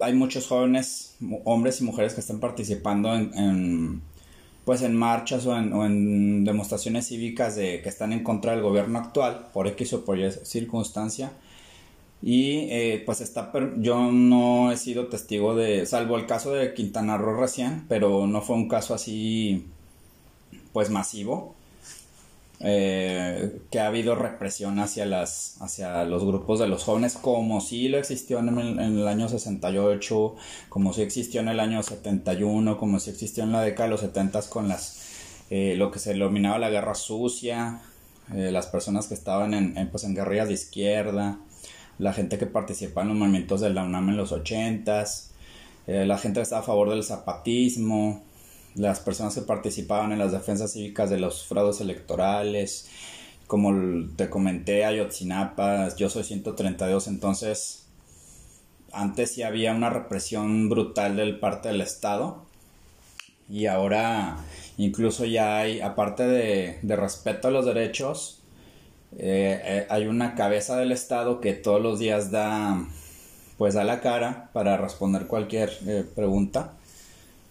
hay 0.00 0.14
muchos 0.14 0.46
jóvenes, 0.46 1.16
hombres 1.44 1.80
y 1.80 1.84
mujeres 1.84 2.14
que 2.14 2.20
están 2.20 2.40
participando 2.40 3.14
en 3.14 4.00
pues 4.70 4.82
en 4.82 4.94
marchas 4.94 5.46
o 5.46 5.56
en, 5.56 6.44
demostraciones 6.44 7.08
cívicas 7.08 7.56
de 7.56 7.82
que 7.82 7.88
están 7.88 8.12
en 8.12 8.22
contra 8.22 8.52
del 8.52 8.62
gobierno 8.62 9.00
actual 9.00 9.48
por 9.52 9.66
X 9.66 9.94
o 9.94 10.04
por 10.04 10.16
Y 10.16 10.30
circunstancia. 10.30 11.32
Y 12.22 12.68
eh, 12.70 13.02
pues 13.04 13.20
está 13.20 13.50
yo 13.78 14.12
no 14.12 14.70
he 14.70 14.76
sido 14.76 15.08
testigo 15.08 15.56
de 15.56 15.86
salvo 15.86 16.16
el 16.16 16.26
caso 16.26 16.52
de 16.52 16.72
Quintana 16.72 17.18
Roo 17.18 17.40
recién 17.40 17.84
pero 17.88 18.28
no 18.28 18.42
fue 18.42 18.54
un 18.54 18.68
caso 18.68 18.94
así 18.94 19.66
pues 20.72 20.88
masivo 20.88 21.56
eh, 22.62 23.62
que 23.70 23.80
ha 23.80 23.86
habido 23.86 24.14
represión 24.14 24.80
hacia 24.80 25.06
las 25.06 25.56
hacia 25.62 26.04
los 26.04 26.26
grupos 26.26 26.58
de 26.58 26.68
los 26.68 26.84
jóvenes 26.84 27.14
como 27.14 27.62
si 27.62 27.88
lo 27.88 27.96
existió 27.96 28.38
en 28.38 28.50
el, 28.78 29.08
año 29.08 29.30
68 29.30 30.36
como 30.68 30.92
si 30.92 31.00
existió 31.00 31.40
en 31.40 31.48
el 31.48 31.58
año 31.58 31.82
71 31.82 32.76
como 32.76 33.00
si 33.00 33.08
existió 33.08 33.44
en 33.44 33.52
la 33.52 33.62
década 33.62 33.84
de 33.84 33.90
los 33.92 34.00
70 34.00 34.42
con 34.50 34.68
las 34.68 35.00
eh, 35.48 35.74
lo 35.78 35.90
que 35.90 36.00
se 36.00 36.12
denominaba 36.12 36.58
la 36.58 36.68
guerra 36.68 36.94
sucia 36.94 37.80
eh, 38.34 38.50
las 38.52 38.66
personas 38.66 39.06
que 39.06 39.14
estaban 39.14 39.54
en, 39.54 39.88
pues 39.90 40.04
en 40.04 40.14
guerrillas 40.14 40.48
de 40.48 40.54
izquierda 40.54 41.38
la 41.98 42.12
gente 42.12 42.36
que 42.36 42.44
participaba 42.44 43.04
en 43.04 43.08
los 43.08 43.16
movimientos 43.16 43.62
de 43.62 43.70
la 43.70 43.84
UNAM 43.84 44.10
en 44.10 44.16
los 44.18 44.32
80s 44.32 45.28
la 45.86 46.18
gente 46.18 46.38
que 46.38 46.42
estaba 46.42 46.60
a 46.60 46.64
favor 46.64 46.90
del 46.90 47.02
zapatismo 47.02 48.22
las 48.74 49.00
personas 49.00 49.34
que 49.34 49.42
participaban 49.42 50.12
en 50.12 50.18
las 50.18 50.32
defensas 50.32 50.72
cívicas 50.72 51.10
de 51.10 51.18
los 51.18 51.44
fraudes 51.44 51.80
electorales, 51.80 52.88
como 53.46 53.72
te 54.16 54.30
comenté, 54.30 54.84
Ayotzinapa, 54.84 55.94
yo 55.96 56.08
soy 56.08 56.22
132, 56.22 57.08
entonces 57.08 57.86
antes 58.92 59.32
sí 59.32 59.42
había 59.42 59.74
una 59.74 59.90
represión 59.90 60.68
brutal 60.68 61.16
del 61.16 61.38
parte 61.38 61.68
del 61.68 61.80
Estado 61.80 62.44
y 63.48 63.66
ahora 63.66 64.36
incluso 64.78 65.24
ya 65.24 65.58
hay, 65.58 65.80
aparte 65.80 66.26
de, 66.26 66.96
respeto 66.96 67.48
a 67.48 67.50
los 67.50 67.66
derechos, 67.66 68.40
eh, 69.18 69.60
eh, 69.64 69.86
hay 69.90 70.06
una 70.06 70.36
cabeza 70.36 70.76
del 70.76 70.92
Estado 70.92 71.40
que 71.40 71.52
todos 71.52 71.82
los 71.82 71.98
días 71.98 72.30
da 72.30 72.86
pues 73.58 73.74
a 73.74 73.84
la 73.84 74.00
cara 74.00 74.50
para 74.52 74.76
responder 74.76 75.26
cualquier 75.26 75.76
eh, 75.86 76.04
pregunta 76.14 76.74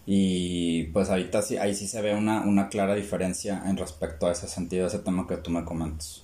y 0.06 0.84
pues 0.84 1.10
ahorita 1.10 1.42
sí, 1.42 1.56
ahí 1.56 1.74
sí 1.74 1.86
se 1.86 2.00
ve 2.00 2.14
una, 2.14 2.40
una 2.42 2.68
clara 2.68 2.94
diferencia 2.94 3.62
en 3.66 3.76
respecto 3.76 4.26
a 4.26 4.32
ese 4.32 4.48
sentido, 4.48 4.86
ese 4.86 4.98
tema 4.98 5.26
que 5.26 5.36
tú 5.36 5.50
me 5.50 5.64
comentas. 5.64 6.22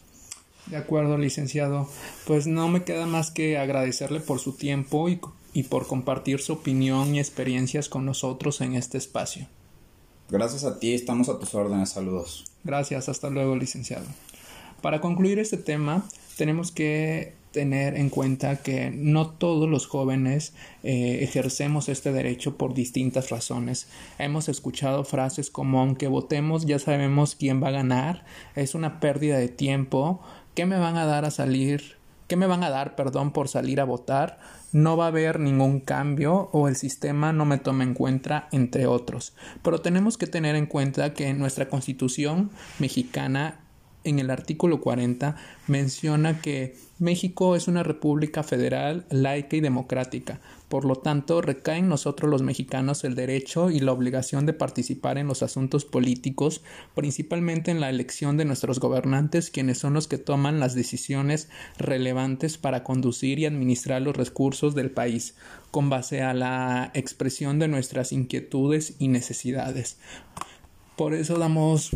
De 0.67 0.77
acuerdo, 0.77 1.17
licenciado. 1.17 1.89
Pues 2.27 2.47
no 2.47 2.69
me 2.69 2.83
queda 2.83 3.07
más 3.07 3.31
que 3.31 3.57
agradecerle 3.59 4.21
por 4.21 4.41
su 4.41 4.55
tiempo 4.55 5.09
y, 5.09 5.21
y 5.53 5.65
por 5.65 5.87
compartir 5.87 6.41
su 6.41 6.55
opinión 6.55 7.15
y 7.15 7.21
experiencias 7.21 7.89
con 7.89 8.05
nosotros 8.05 8.61
en 8.61 8.75
este 8.75 8.99
espacio. 8.99 9.47
Gracias 10.29 10.65
a 10.65 10.81
ti, 10.81 10.93
estamos 10.93 11.29
a 11.29 11.39
tus 11.39 11.55
órdenes. 11.55 11.91
Saludos. 11.91 12.45
Gracias, 12.65 13.09
hasta 13.09 13.31
luego, 13.31 13.55
licenciado. 13.55 14.07
Para 14.83 15.01
concluir 15.01 15.39
este 15.39 15.57
tema, 15.57 16.05
tenemos 16.37 16.73
que 16.73 17.35
tener 17.57 17.97
en 17.97 18.11
cuenta 18.11 18.57
que 18.57 18.91
no 18.91 19.31
todos 19.31 19.67
los 19.67 19.87
jóvenes 19.87 20.53
eh, 20.83 21.21
ejercemos 21.23 21.89
este 21.89 22.13
derecho 22.13 22.59
por 22.59 22.75
distintas 22.75 23.31
razones. 23.31 23.89
Hemos 24.19 24.51
escuchado 24.51 25.05
frases 25.05 25.49
como 25.51 25.81
aunque 25.81 26.07
votemos 26.07 26.67
ya 26.67 26.79
sabemos 26.79 27.35
quién 27.35 27.63
va 27.63 27.69
a 27.69 27.79
ganar, 27.81 28.27
es 28.57 28.75
una 28.75 29.01
pérdida 29.01 29.39
de 29.39 29.49
tiempo, 29.49 30.21
¿qué 30.55 30.67
me 30.67 30.79
van 30.79 30.99
a 30.99 31.07
dar 31.07 31.25
a 31.25 31.31
salir? 31.31 31.97
¿Qué 32.29 32.37
me 32.37 32.47
van 32.47 32.63
a 32.63 32.69
dar, 32.69 32.95
perdón, 32.95 33.33
por 33.33 33.49
salir 33.49 33.81
a 33.81 33.85
votar? 33.85 34.39
No 34.73 34.99
va 34.99 35.07
a 35.07 35.09
haber 35.09 35.41
ningún 35.41 35.81
cambio 35.81 36.51
o 36.53 36.69
el 36.69 36.77
sistema 36.77 37.33
no 37.33 37.47
me 37.47 37.57
toma 37.57 37.85
en 37.85 37.95
cuenta, 37.95 38.49
entre 38.53 38.87
otros. 38.87 39.35
Pero 39.63 39.81
tenemos 39.81 40.19
que 40.19 40.27
tener 40.27 40.57
en 40.57 40.67
cuenta 40.67 41.15
que 41.15 41.33
nuestra 41.33 41.71
constitución 41.71 42.51
mexicana 42.79 43.61
en 44.07 44.19
el 44.19 44.31
artículo 44.31 44.81
40 44.81 45.37
menciona 45.67 46.41
que 46.41 46.77
México 46.99 47.57
es 47.57 47.69
una 47.69 47.83
república 47.83 48.43
federal, 48.43 49.05
laica 49.11 49.57
y 49.57 49.61
democrática. 49.61 50.41
Por 50.69 50.85
lo 50.85 50.97
tanto, 50.97 51.43
recae 51.43 51.79
en 51.79 51.89
nosotros 51.89 52.31
los 52.31 52.43
mexicanos 52.43 53.05
el 53.05 53.15
derecho 53.15 53.71
y 53.71 53.81
la 53.81 53.93
obligación 53.93 54.47
de 54.47 54.53
participar 54.53 55.19
en 55.19 55.27
los 55.27 55.43
asuntos 55.43 55.85
políticos, 55.85 56.63
principalmente 56.95 57.71
en 57.71 57.81
la 57.81 57.91
elección 57.91 58.37
de 58.37 58.47
nuestros 58.47 58.81
gobernantes, 58.81 59.51
quienes 59.51 59.79
son 59.79 59.93
los 59.93 60.09
que 60.09 60.19
toman 60.19 60.59
las 60.59 60.75
decisiones 60.75 61.49
relevantes 61.79 62.57
para 62.57 62.83
conducir 62.83 63.39
y 63.39 63.47
administrar 63.47 64.03
los 64.03 64.17
recursos 64.17 64.75
del 64.75 64.91
país, 64.91 65.35
con 65.71 65.91
base 65.91 66.23
a 66.23 66.33
la 66.33 66.91
expresión 66.95 67.59
de 67.59 67.69
nuestras 67.69 68.13
inquietudes 68.13 68.95
y 68.99 69.09
necesidades. 69.09 69.99
Por 70.97 71.13
eso 71.13 71.39
damos 71.39 71.91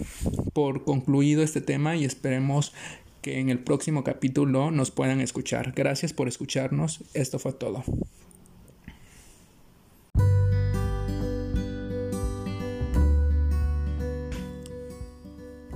por 0.52 0.84
concluido 0.84 1.42
este 1.42 1.62
tema 1.62 1.96
y 1.96 2.04
esperemos 2.04 2.74
que 3.22 3.40
en 3.40 3.48
el 3.48 3.58
próximo 3.58 4.04
capítulo 4.04 4.70
nos 4.70 4.90
puedan 4.90 5.22
escuchar. 5.22 5.72
Gracias 5.72 6.12
por 6.12 6.28
escucharnos. 6.28 7.02
Esto 7.14 7.38
fue 7.38 7.54
todo. 7.54 7.82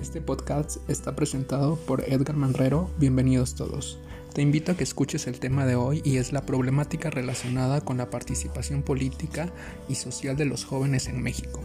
Este 0.03 0.21
podcast 0.21 0.77
está 0.91 1.17
presentado 1.17 1.77
por 1.77 2.05
Edgar 2.07 2.37
Manrero. 2.37 2.91
Bienvenidos 2.99 3.55
todos. 3.55 3.99
Te 4.35 4.43
invito 4.43 4.73
a 4.73 4.77
que 4.77 4.85
escuches 4.85 5.27
el 5.27 5.41
tema 5.41 5.65
de 5.65 5.77
hoy 5.77 6.03
y 6.05 6.19
es 6.19 6.35
la 6.35 6.45
problemática 6.45 7.09
relacionada 7.09 7.81
con 7.81 7.97
la 7.97 8.11
participación 8.11 8.83
política 8.83 9.51
y 9.89 9.95
social 9.95 10.37
de 10.37 10.45
los 10.45 10.67
jóvenes 10.67 11.09
en 11.09 11.23
México. 11.23 11.61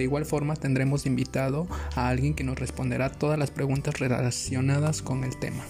De 0.00 0.04
igual 0.04 0.24
forma 0.24 0.56
tendremos 0.56 1.04
invitado 1.04 1.68
a 1.94 2.08
alguien 2.08 2.32
que 2.32 2.42
nos 2.42 2.58
responderá 2.58 3.12
todas 3.12 3.38
las 3.38 3.50
preguntas 3.50 3.98
relacionadas 3.98 5.02
con 5.02 5.24
el 5.24 5.36
tema. 5.36 5.62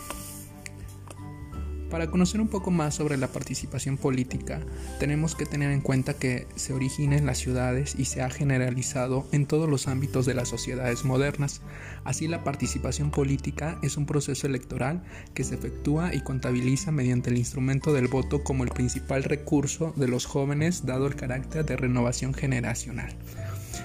Para 1.90 2.12
conocer 2.12 2.40
un 2.40 2.46
poco 2.46 2.70
más 2.70 2.94
sobre 2.94 3.16
la 3.16 3.26
participación 3.26 3.96
política, 3.96 4.60
tenemos 5.00 5.34
que 5.34 5.46
tener 5.46 5.72
en 5.72 5.80
cuenta 5.80 6.14
que 6.14 6.46
se 6.54 6.72
origina 6.72 7.16
en 7.16 7.26
las 7.26 7.38
ciudades 7.38 7.96
y 7.98 8.04
se 8.04 8.22
ha 8.22 8.30
generalizado 8.30 9.26
en 9.32 9.46
todos 9.46 9.68
los 9.68 9.88
ámbitos 9.88 10.26
de 10.26 10.34
las 10.34 10.46
sociedades 10.46 11.04
modernas. 11.04 11.60
Así 12.04 12.28
la 12.28 12.44
participación 12.44 13.10
política 13.10 13.80
es 13.82 13.96
un 13.96 14.06
proceso 14.06 14.46
electoral 14.46 15.02
que 15.34 15.42
se 15.42 15.56
efectúa 15.56 16.14
y 16.14 16.20
contabiliza 16.20 16.92
mediante 16.92 17.30
el 17.30 17.38
instrumento 17.38 17.92
del 17.92 18.06
voto 18.06 18.44
como 18.44 18.62
el 18.62 18.70
principal 18.70 19.24
recurso 19.24 19.92
de 19.96 20.06
los 20.06 20.24
jóvenes 20.24 20.86
dado 20.86 21.08
el 21.08 21.16
carácter 21.16 21.66
de 21.66 21.76
renovación 21.76 22.32
generacional. 22.32 23.16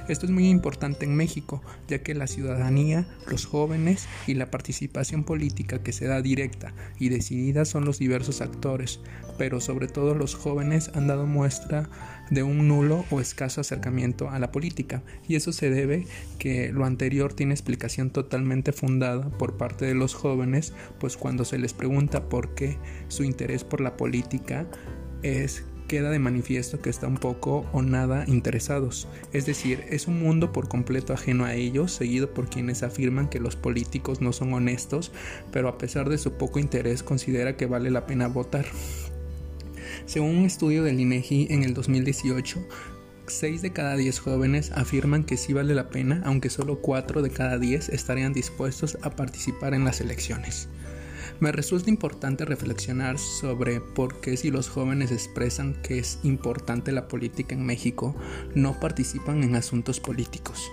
Esto 0.08 0.26
es 0.26 0.32
muy 0.32 0.50
importante 0.50 1.06
en 1.06 1.16
México, 1.16 1.62
ya 1.88 2.00
que 2.00 2.14
la 2.14 2.28
ciudadanía, 2.28 3.08
los 3.28 3.46
jóvenes 3.46 4.08
y 4.28 4.34
la 4.36 4.52
participación 4.52 5.24
política 5.24 5.82
que 5.82 5.94
se 5.94 6.06
da 6.06 6.22
directa 6.22 6.74
y 7.00 7.10
decidida 7.10 7.66
son 7.66 7.86
los 7.86 8.00
diversos 8.00 8.42
actores, 8.42 9.00
pero 9.38 9.60
sobre 9.62 9.88
todo 9.88 10.16
los 10.16 10.36
jóvenes 10.36 10.92
han 10.94 11.08
dado 11.08 11.26
muestra 11.26 11.90
de 12.30 12.44
un 12.44 12.68
nulo 12.68 13.06
o 13.12 13.22
escaso 13.22 13.62
acercamiento 13.62 14.30
a 14.30 14.40
la 14.40 14.52
política, 14.52 15.04
y 15.28 15.36
eso 15.36 15.52
se 15.52 15.70
debe 15.70 16.08
que 16.40 16.72
lo 16.72 16.86
anterior 16.86 17.34
tiene 17.34 17.54
explicación 17.54 18.10
totalmente 18.10 18.72
fundada 18.72 19.30
por 19.30 19.58
parte 19.58 19.86
de 19.86 19.96
los 19.96 20.14
jóvenes, 20.16 20.74
pues 21.00 21.18
cuando 21.18 21.46
se 21.46 21.58
les 21.58 21.74
pregunta 21.74 22.30
por 22.30 22.56
qué 22.56 22.78
su 23.08 23.24
interés 23.24 23.64
por 23.64 23.82
la 23.82 23.98
política 23.98 24.66
es 25.22 25.64
queda 25.88 26.10
de 26.10 26.20
manifiesto 26.20 26.82
que 26.82 26.90
está 26.90 27.08
un 27.08 27.18
poco 27.18 27.66
o 27.72 27.82
nada 27.82 28.26
interesados. 28.28 29.08
Es 29.34 29.46
decir, 29.46 29.84
es 29.90 30.08
un 30.08 30.20
mundo 30.20 30.52
por 30.52 30.68
completo 30.68 31.14
ajeno 31.14 31.46
a 31.46 31.54
ellos, 31.54 31.92
seguido 31.92 32.34
por 32.34 32.50
quienes 32.50 32.84
afirman 32.84 33.30
que 33.30 33.40
los 33.40 33.56
políticos 33.56 34.22
no 34.22 34.34
son 34.34 34.54
honestos, 34.54 35.12
pero 35.52 35.70
a 35.70 35.78
pesar 35.78 36.10
de 36.10 36.18
su 36.18 36.34
poco 36.34 36.60
interés 36.60 37.04
considera 37.04 37.58
que 37.58 37.66
vale 37.66 37.92
la 37.92 38.06
pena 38.06 38.28
votar. 38.28 38.66
Según 40.06 40.38
un 40.38 40.46
estudio 40.46 40.84
del 40.84 41.00
INEGI 41.00 41.48
en 41.50 41.64
el 41.64 41.74
2018, 41.74 42.60
6 43.28 43.62
de 43.62 43.72
cada 43.72 43.96
10 43.96 44.20
jóvenes 44.20 44.72
afirman 44.72 45.24
que 45.24 45.38
sí 45.38 45.54
vale 45.54 45.74
la 45.74 45.90
pena, 45.90 46.22
aunque 46.26 46.50
solo 46.50 46.82
4 46.82 47.22
de 47.22 47.32
cada 47.32 47.58
10 47.58 47.90
estarían 47.90 48.34
dispuestos 48.34 48.98
a 49.02 49.12
participar 49.12 49.74
en 49.74 49.84
las 49.84 50.02
elecciones. 50.02 50.68
Me 51.40 51.52
resulta 51.52 51.90
importante 51.90 52.46
reflexionar 52.46 53.20
sobre 53.20 53.82
por 53.82 54.22
qué 54.22 54.38
si 54.38 54.52
los 54.52 54.70
jóvenes 54.70 55.12
expresan 55.12 55.74
que 55.82 56.00
es 56.00 56.20
importante 56.24 56.94
la 56.94 57.08
política 57.08 57.56
en 57.56 57.66
México, 57.66 58.16
no 58.56 58.80
participan 58.80 59.44
en 59.44 59.56
asuntos 59.56 60.00
políticos, 60.00 60.72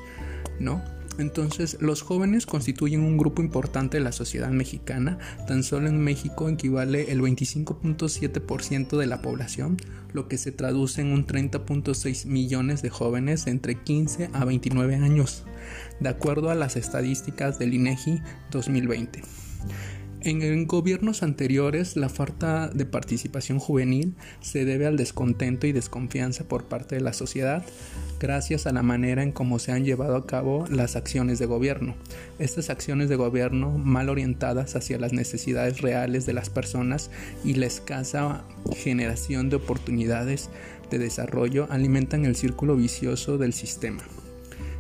¿no? 0.60 0.82
Entonces, 1.18 1.76
los 1.80 2.00
jóvenes 2.00 2.46
constituyen 2.46 3.02
un 3.02 3.18
grupo 3.18 3.42
importante 3.42 3.98
de 3.98 4.04
la 4.04 4.12
sociedad 4.12 4.50
mexicana. 4.50 5.18
Tan 5.46 5.62
solo 5.62 5.88
en 5.88 6.02
México 6.02 6.48
equivale 6.48 7.12
el 7.12 7.20
25.7% 7.20 8.96
de 8.96 9.06
la 9.06 9.20
población, 9.20 9.76
lo 10.12 10.26
que 10.28 10.38
se 10.38 10.52
traduce 10.52 11.02
en 11.02 11.08
un 11.08 11.26
30.6 11.26 12.26
millones 12.26 12.82
de 12.82 12.90
jóvenes 12.90 13.46
entre 13.46 13.74
15 13.74 14.30
a 14.32 14.44
29 14.44 14.94
años, 14.94 15.44
de 16.00 16.08
acuerdo 16.08 16.50
a 16.50 16.54
las 16.54 16.76
estadísticas 16.76 17.58
del 17.58 17.74
INEGI 17.74 18.22
2020. 18.50 19.22
En 20.24 20.68
gobiernos 20.68 21.24
anteriores, 21.24 21.96
la 21.96 22.08
falta 22.08 22.68
de 22.68 22.86
participación 22.86 23.58
juvenil 23.58 24.14
se 24.40 24.64
debe 24.64 24.86
al 24.86 24.96
descontento 24.96 25.66
y 25.66 25.72
desconfianza 25.72 26.44
por 26.44 26.66
parte 26.66 26.94
de 26.94 27.00
la 27.00 27.12
sociedad, 27.12 27.64
gracias 28.20 28.68
a 28.68 28.72
la 28.72 28.84
manera 28.84 29.24
en 29.24 29.32
cómo 29.32 29.58
se 29.58 29.72
han 29.72 29.84
llevado 29.84 30.14
a 30.14 30.24
cabo 30.24 30.64
las 30.70 30.94
acciones 30.94 31.40
de 31.40 31.46
gobierno. 31.46 31.96
Estas 32.38 32.70
acciones 32.70 33.08
de 33.08 33.16
gobierno 33.16 33.76
mal 33.78 34.08
orientadas 34.08 34.76
hacia 34.76 34.96
las 34.96 35.12
necesidades 35.12 35.80
reales 35.80 36.24
de 36.24 36.34
las 36.34 36.50
personas 36.50 37.10
y 37.44 37.54
la 37.54 37.66
escasa 37.66 38.44
generación 38.76 39.50
de 39.50 39.56
oportunidades 39.56 40.50
de 40.88 40.98
desarrollo 40.98 41.66
alimentan 41.68 42.26
el 42.26 42.36
círculo 42.36 42.76
vicioso 42.76 43.38
del 43.38 43.52
sistema 43.52 44.04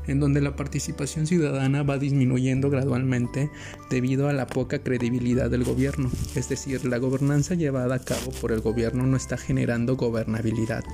en 0.06 0.20
donde 0.20 0.40
la 0.40 0.56
participación 0.56 1.26
ciudadana 1.26 1.82
va 1.82 1.98
disminuyendo 1.98 2.70
gradualmente 2.70 3.50
debido 3.90 4.28
a 4.28 4.32
la 4.32 4.46
poca 4.46 4.80
credibilidad 4.80 5.50
del 5.50 5.64
gobierno, 5.64 6.10
es 6.34 6.48
decir, 6.48 6.84
la 6.84 6.98
gobernanza 6.98 7.54
llevada 7.54 7.96
a 7.96 8.04
cabo 8.04 8.32
por 8.40 8.52
el 8.52 8.60
gobierno 8.60 9.06
no 9.06 9.16
está 9.16 9.36
generando 9.36 9.96
gobernabilidad, 9.96 10.84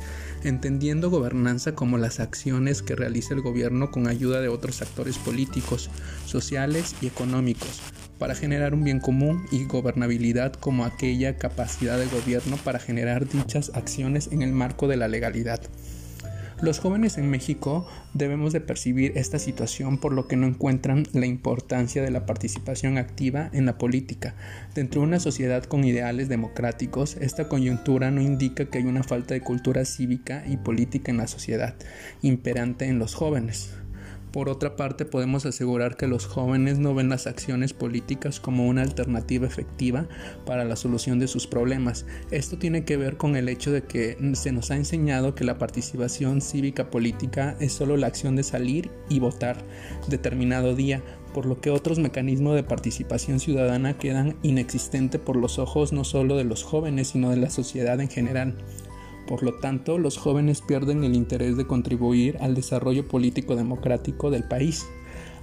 entendiendo 0.44 1.10
gobernanza 1.10 1.74
como 1.74 1.98
las 1.98 2.20
acciones 2.20 2.82
que 2.82 2.96
realiza 2.96 3.34
el 3.34 3.42
gobierno 3.42 3.90
con 3.90 4.06
ayuda 4.06 4.40
de 4.40 4.48
otros 4.48 4.82
actores 4.82 5.18
políticos, 5.18 5.90
sociales 6.26 6.94
y 7.00 7.06
económicos, 7.06 7.80
para 8.18 8.34
generar 8.34 8.74
un 8.74 8.84
bien 8.84 9.00
común 9.00 9.46
y 9.50 9.64
gobernabilidad 9.64 10.52
como 10.54 10.84
aquella 10.84 11.36
capacidad 11.36 11.98
del 11.98 12.08
gobierno 12.10 12.56
para 12.64 12.78
generar 12.78 13.28
dichas 13.28 13.70
acciones 13.74 14.28
en 14.32 14.42
el 14.42 14.52
marco 14.52 14.88
de 14.88 14.96
la 14.96 15.08
legalidad. 15.08 15.60
Los 16.60 16.80
jóvenes 16.80 17.18
en 17.18 17.30
México 17.30 17.86
debemos 18.14 18.52
de 18.52 18.60
percibir 18.60 19.12
esta 19.16 19.38
situación 19.38 19.96
por 19.96 20.12
lo 20.12 20.26
que 20.26 20.34
no 20.34 20.44
encuentran 20.44 21.06
la 21.12 21.26
importancia 21.26 22.02
de 22.02 22.10
la 22.10 22.26
participación 22.26 22.98
activa 22.98 23.48
en 23.52 23.64
la 23.64 23.78
política. 23.78 24.34
Dentro 24.74 25.00
de 25.00 25.06
una 25.06 25.20
sociedad 25.20 25.62
con 25.62 25.84
ideales 25.84 26.28
democráticos, 26.28 27.16
esta 27.20 27.48
coyuntura 27.48 28.10
no 28.10 28.20
indica 28.20 28.64
que 28.64 28.78
hay 28.78 28.84
una 28.84 29.04
falta 29.04 29.34
de 29.34 29.40
cultura 29.40 29.84
cívica 29.84 30.42
y 30.48 30.56
política 30.56 31.12
en 31.12 31.18
la 31.18 31.28
sociedad 31.28 31.76
imperante 32.22 32.86
en 32.86 32.98
los 32.98 33.14
jóvenes. 33.14 33.72
Por 34.32 34.50
otra 34.50 34.76
parte, 34.76 35.06
podemos 35.06 35.46
asegurar 35.46 35.96
que 35.96 36.06
los 36.06 36.26
jóvenes 36.26 36.78
no 36.78 36.94
ven 36.94 37.08
las 37.08 37.26
acciones 37.26 37.72
políticas 37.72 38.40
como 38.40 38.66
una 38.66 38.82
alternativa 38.82 39.46
efectiva 39.46 40.06
para 40.44 40.64
la 40.64 40.76
solución 40.76 41.18
de 41.18 41.28
sus 41.28 41.46
problemas. 41.46 42.04
Esto 42.30 42.58
tiene 42.58 42.84
que 42.84 42.98
ver 42.98 43.16
con 43.16 43.36
el 43.36 43.48
hecho 43.48 43.72
de 43.72 43.82
que 43.82 44.18
se 44.34 44.52
nos 44.52 44.70
ha 44.70 44.76
enseñado 44.76 45.34
que 45.34 45.44
la 45.44 45.56
participación 45.56 46.42
cívica 46.42 46.90
política 46.90 47.56
es 47.58 47.72
solo 47.72 47.96
la 47.96 48.06
acción 48.06 48.36
de 48.36 48.42
salir 48.42 48.90
y 49.08 49.18
votar 49.18 49.64
determinado 50.08 50.74
día, 50.74 51.02
por 51.32 51.46
lo 51.46 51.60
que 51.60 51.70
otros 51.70 51.98
mecanismos 51.98 52.54
de 52.54 52.64
participación 52.64 53.40
ciudadana 53.40 53.96
quedan 53.96 54.36
inexistentes 54.42 55.20
por 55.20 55.36
los 55.36 55.58
ojos 55.58 55.92
no 55.92 56.04
solo 56.04 56.36
de 56.36 56.44
los 56.44 56.64
jóvenes, 56.64 57.08
sino 57.08 57.30
de 57.30 57.38
la 57.38 57.48
sociedad 57.48 57.98
en 58.00 58.08
general. 58.08 58.56
Por 59.28 59.42
lo 59.42 59.52
tanto, 59.52 59.98
los 59.98 60.16
jóvenes 60.16 60.62
pierden 60.62 61.04
el 61.04 61.14
interés 61.14 61.58
de 61.58 61.66
contribuir 61.66 62.38
al 62.40 62.54
desarrollo 62.54 63.06
político 63.06 63.56
democrático 63.56 64.30
del 64.30 64.44
país, 64.44 64.86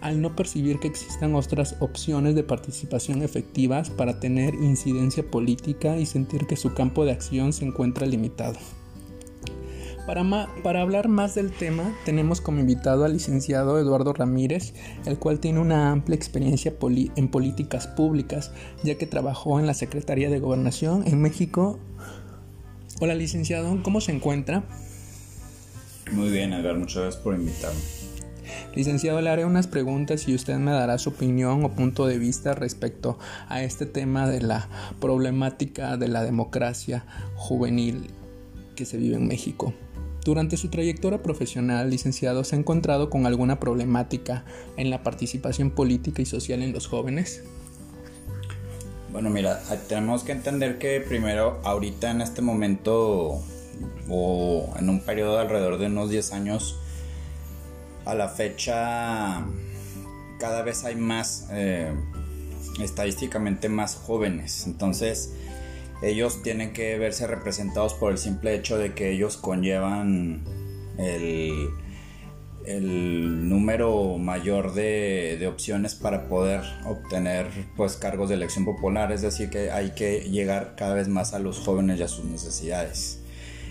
al 0.01 0.21
no 0.21 0.35
percibir 0.35 0.79
que 0.79 0.87
existan 0.87 1.35
otras 1.35 1.75
opciones 1.79 2.33
de 2.33 2.43
participación 2.43 3.21
efectivas 3.21 3.91
para 3.91 4.19
tener 4.19 4.55
incidencia 4.55 5.23
política 5.23 5.97
y 5.97 6.07
sentir 6.07 6.47
que 6.47 6.55
su 6.55 6.73
campo 6.73 7.05
de 7.05 7.11
acción 7.11 7.53
se 7.53 7.65
encuentra 7.65 8.07
limitado. 8.07 8.57
Para, 10.07 10.81
hablar 10.81 11.07
más 11.07 11.33
del 11.33 11.51
tema, 11.51 11.95
tenemos 12.05 12.41
como 12.41 12.59
invitado 12.59 13.05
al 13.05 13.13
licenciado 13.13 13.79
Eduardo 13.79 14.13
Ramírez, 14.13 14.73
el 15.05 15.17
cual 15.17 15.39
tiene 15.39 15.59
una 15.59 15.91
amplia 15.91 16.15
experiencia 16.15 16.75
en 17.15 17.27
políticas 17.29 17.87
públicas, 17.87 18.51
ya 18.83 18.95
que 18.95 19.07
trabajó 19.07 19.59
en 19.59 19.65
la 19.65 19.73
Secretaría 19.73 20.29
de 20.29 20.39
Gobernación 20.39 21.03
en 21.07 21.21
México 21.21 21.79
Hola 23.01 23.13
licenciado, 23.13 23.77
¿cómo 23.83 23.99
se 23.99 24.13
encuentra? 24.13 24.63
Muy 26.13 26.29
bien, 26.29 26.53
Edgar, 26.53 26.77
muchas 26.77 27.03
gracias 27.03 27.21
por 27.21 27.35
invitarme. 27.35 27.79
Licenciado, 28.73 29.19
le 29.19 29.29
haré 29.29 29.43
unas 29.43 29.67
preguntas 29.67 30.29
y 30.29 30.33
usted 30.33 30.55
me 30.59 30.71
dará 30.71 30.97
su 30.97 31.09
opinión 31.09 31.65
o 31.65 31.75
punto 31.75 32.07
de 32.07 32.17
vista 32.17 32.53
respecto 32.53 33.19
a 33.49 33.63
este 33.63 33.85
tema 33.85 34.29
de 34.29 34.41
la 34.41 34.69
problemática 35.01 35.97
de 35.97 36.07
la 36.07 36.23
democracia 36.23 37.05
juvenil 37.35 38.07
que 38.77 38.85
se 38.85 38.95
vive 38.95 39.17
en 39.17 39.27
México. 39.27 39.73
Durante 40.23 40.55
su 40.55 40.69
trayectoria 40.69 41.21
profesional, 41.21 41.89
licenciado, 41.89 42.45
¿se 42.45 42.55
ha 42.55 42.59
encontrado 42.59 43.09
con 43.09 43.25
alguna 43.25 43.59
problemática 43.59 44.45
en 44.77 44.89
la 44.89 45.03
participación 45.03 45.69
política 45.69 46.21
y 46.21 46.25
social 46.25 46.61
en 46.61 46.71
los 46.71 46.87
jóvenes? 46.87 47.43
Bueno, 49.15 49.29
mira, 49.29 49.63
tenemos 49.87 50.25
que 50.25 50.33
entender 50.33 50.77
que 50.77 50.99
primero, 50.99 51.61
ahorita 51.63 52.11
en 52.11 52.19
este 52.19 52.41
momento, 52.41 53.41
o 54.09 54.73
en 54.77 54.89
un 54.89 55.05
periodo 55.05 55.35
de 55.35 55.43
alrededor 55.43 55.77
de 55.77 55.85
unos 55.85 56.09
10 56.09 56.33
años, 56.33 56.77
a 58.03 58.13
la 58.13 58.27
fecha, 58.27 59.45
cada 60.37 60.63
vez 60.63 60.83
hay 60.83 60.97
más, 60.97 61.47
eh, 61.53 61.93
estadísticamente 62.81 63.69
más 63.69 63.95
jóvenes. 63.95 64.67
Entonces, 64.67 65.31
ellos 66.01 66.43
tienen 66.43 66.73
que 66.73 66.97
verse 66.99 67.25
representados 67.25 67.93
por 67.93 68.11
el 68.11 68.17
simple 68.17 68.53
hecho 68.53 68.77
de 68.77 68.93
que 68.95 69.11
ellos 69.11 69.37
conllevan 69.37 70.43
el 70.97 71.69
el 72.67 73.47
número 73.49 74.17
mayor 74.17 74.73
de, 74.73 75.45
opciones 75.47 75.95
para 75.95 76.27
poder 76.27 76.61
obtener 76.85 77.47
pues 77.75 77.95
cargos 77.95 78.29
de 78.29 78.35
elección 78.35 78.65
popular. 78.65 79.11
Es 79.11 79.21
decir 79.21 79.49
que 79.49 79.71
hay 79.71 79.91
que 79.91 80.21
llegar 80.29 80.75
cada 80.75 80.95
vez 80.95 81.07
más 81.07 81.33
a 81.33 81.39
los 81.39 81.59
jóvenes 81.59 81.99
y 81.99 82.03
a 82.03 82.07
sus 82.07 82.25
necesidades. 82.25 83.19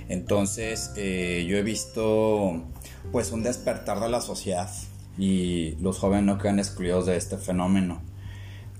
Entonces 0.08 0.92
eh, 0.96 1.46
yo 1.48 1.56
he 1.56 1.62
visto 1.62 2.62
pues 3.12 3.32
un 3.32 3.42
despertar 3.42 4.00
de 4.00 4.08
la 4.08 4.20
sociedad 4.20 4.70
y 5.18 5.76
los 5.80 5.98
jóvenes 5.98 6.24
no 6.24 6.38
quedan 6.38 6.58
excluidos 6.58 7.06
de 7.06 7.16
este 7.16 7.36
fenómeno. 7.38 8.02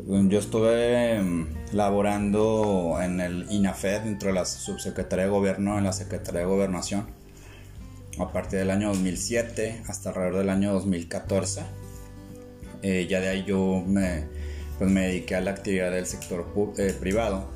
Yo 0.07 0.41
estuve 0.41 1.15
em, 1.17 1.47
laborando 1.73 2.99
en 3.01 3.21
el 3.21 3.47
INAFED 3.51 4.03
dentro 4.03 4.29
de 4.29 4.35
la 4.35 4.45
subsecretaría 4.45 5.27
de 5.27 5.31
gobierno 5.31 5.79
en 5.79 5.85
la 5.85 5.93
secretaría 5.93 6.41
de 6.41 6.47
gobernación 6.47 7.24
a 8.19 8.33
partir 8.33 8.59
del 8.59 8.71
año 8.71 8.89
2007 8.89 9.83
hasta 9.89 10.11
alrededor 10.11 10.39
del 10.39 10.51
año 10.51 10.73
2014. 10.73 11.63
Eh, 12.83 13.07
ya 13.09 13.21
de 13.21 13.29
ahí 13.29 13.45
yo 13.47 13.83
me, 13.87 14.25
pues 14.79 14.91
me 14.91 15.09
dediqué 15.09 15.37
a 15.37 15.41
la 15.41 15.53
actividad 15.53 15.91
del 15.91 16.07
sector 16.07 16.47
eh, 16.79 16.95
privado 16.99 17.49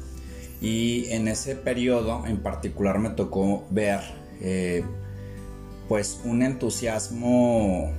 y 0.60 1.06
en 1.10 1.28
ese 1.28 1.54
periodo 1.54 2.24
en 2.26 2.38
particular 2.38 2.98
me 2.98 3.10
tocó 3.10 3.66
ver 3.70 4.00
eh, 4.40 4.84
pues 5.88 6.20
un 6.24 6.42
entusiasmo 6.42 7.92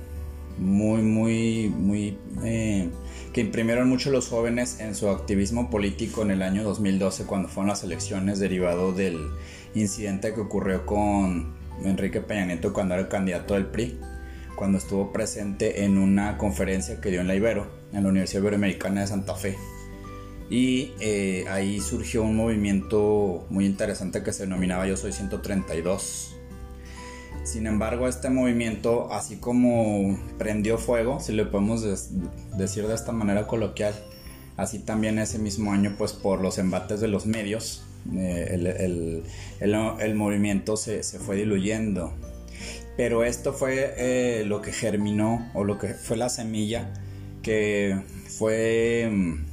muy, 0.58 1.02
muy, 1.02 1.68
muy... 1.68 2.18
Eh, 2.44 2.88
que 3.32 3.40
imprimieron 3.40 3.88
mucho 3.88 4.10
los 4.10 4.28
jóvenes 4.28 4.80
en 4.80 4.94
su 4.94 5.08
activismo 5.08 5.70
político 5.70 6.22
en 6.22 6.32
el 6.32 6.42
año 6.42 6.64
2012 6.64 7.24
cuando 7.24 7.48
fueron 7.48 7.68
las 7.68 7.84
elecciones 7.84 8.40
derivado 8.40 8.92
del 8.92 9.30
incidente 9.74 10.34
que 10.34 10.40
ocurrió 10.40 10.84
con 10.84 11.54
Enrique 11.84 12.20
Peña 12.20 12.46
Nieto 12.46 12.72
cuando 12.72 12.94
era 12.94 13.08
candidato 13.08 13.54
del 13.54 13.66
PRI, 13.66 13.98
cuando 14.56 14.78
estuvo 14.78 15.12
presente 15.12 15.84
en 15.84 15.98
una 15.98 16.36
conferencia 16.38 17.00
que 17.00 17.10
dio 17.10 17.20
en 17.20 17.28
la 17.28 17.34
Ibero, 17.34 17.70
en 17.92 18.02
la 18.02 18.08
Universidad 18.08 18.42
Iberoamericana 18.42 19.02
de 19.02 19.06
Santa 19.06 19.34
Fe. 19.34 19.56
Y 20.50 20.94
eh, 21.00 21.46
ahí 21.48 21.80
surgió 21.80 22.22
un 22.22 22.36
movimiento 22.36 23.46
muy 23.50 23.66
interesante 23.66 24.22
que 24.22 24.32
se 24.32 24.44
denominaba 24.44 24.86
Yo 24.86 24.96
Soy 24.96 25.12
132 25.12 26.40
sin 27.42 27.66
embargo, 27.66 28.06
este 28.06 28.28
movimiento, 28.28 29.12
así 29.12 29.36
como 29.36 30.18
prendió 30.38 30.78
fuego, 30.78 31.20
si 31.20 31.32
le 31.32 31.46
podemos 31.46 31.82
decir 32.56 32.86
de 32.86 32.94
esta 32.94 33.12
manera 33.12 33.46
coloquial, 33.46 33.94
así 34.56 34.78
también 34.78 35.18
ese 35.18 35.38
mismo 35.38 35.72
año, 35.72 35.94
pues 35.96 36.12
por 36.12 36.40
los 36.40 36.58
embates 36.58 37.00
de 37.00 37.08
los 37.08 37.26
medios, 37.26 37.82
eh, 38.14 39.22
el, 39.60 40.14
movimiento 40.14 40.76
se, 40.76 41.02
fue 41.02 41.36
diluyendo. 41.36 42.12
Pero 42.96 43.24
esto 43.24 43.52
fue 43.52 43.94
eh, 43.96 44.44
lo 44.46 44.60
que 44.60 44.72
germinó 44.72 45.50
o 45.54 45.64
lo 45.64 45.78
que 45.78 45.88
fue 45.94 46.16
la 46.16 46.28
semilla 46.28 46.92
que 47.42 47.98
fue 48.26 49.08
mm, 49.10 49.46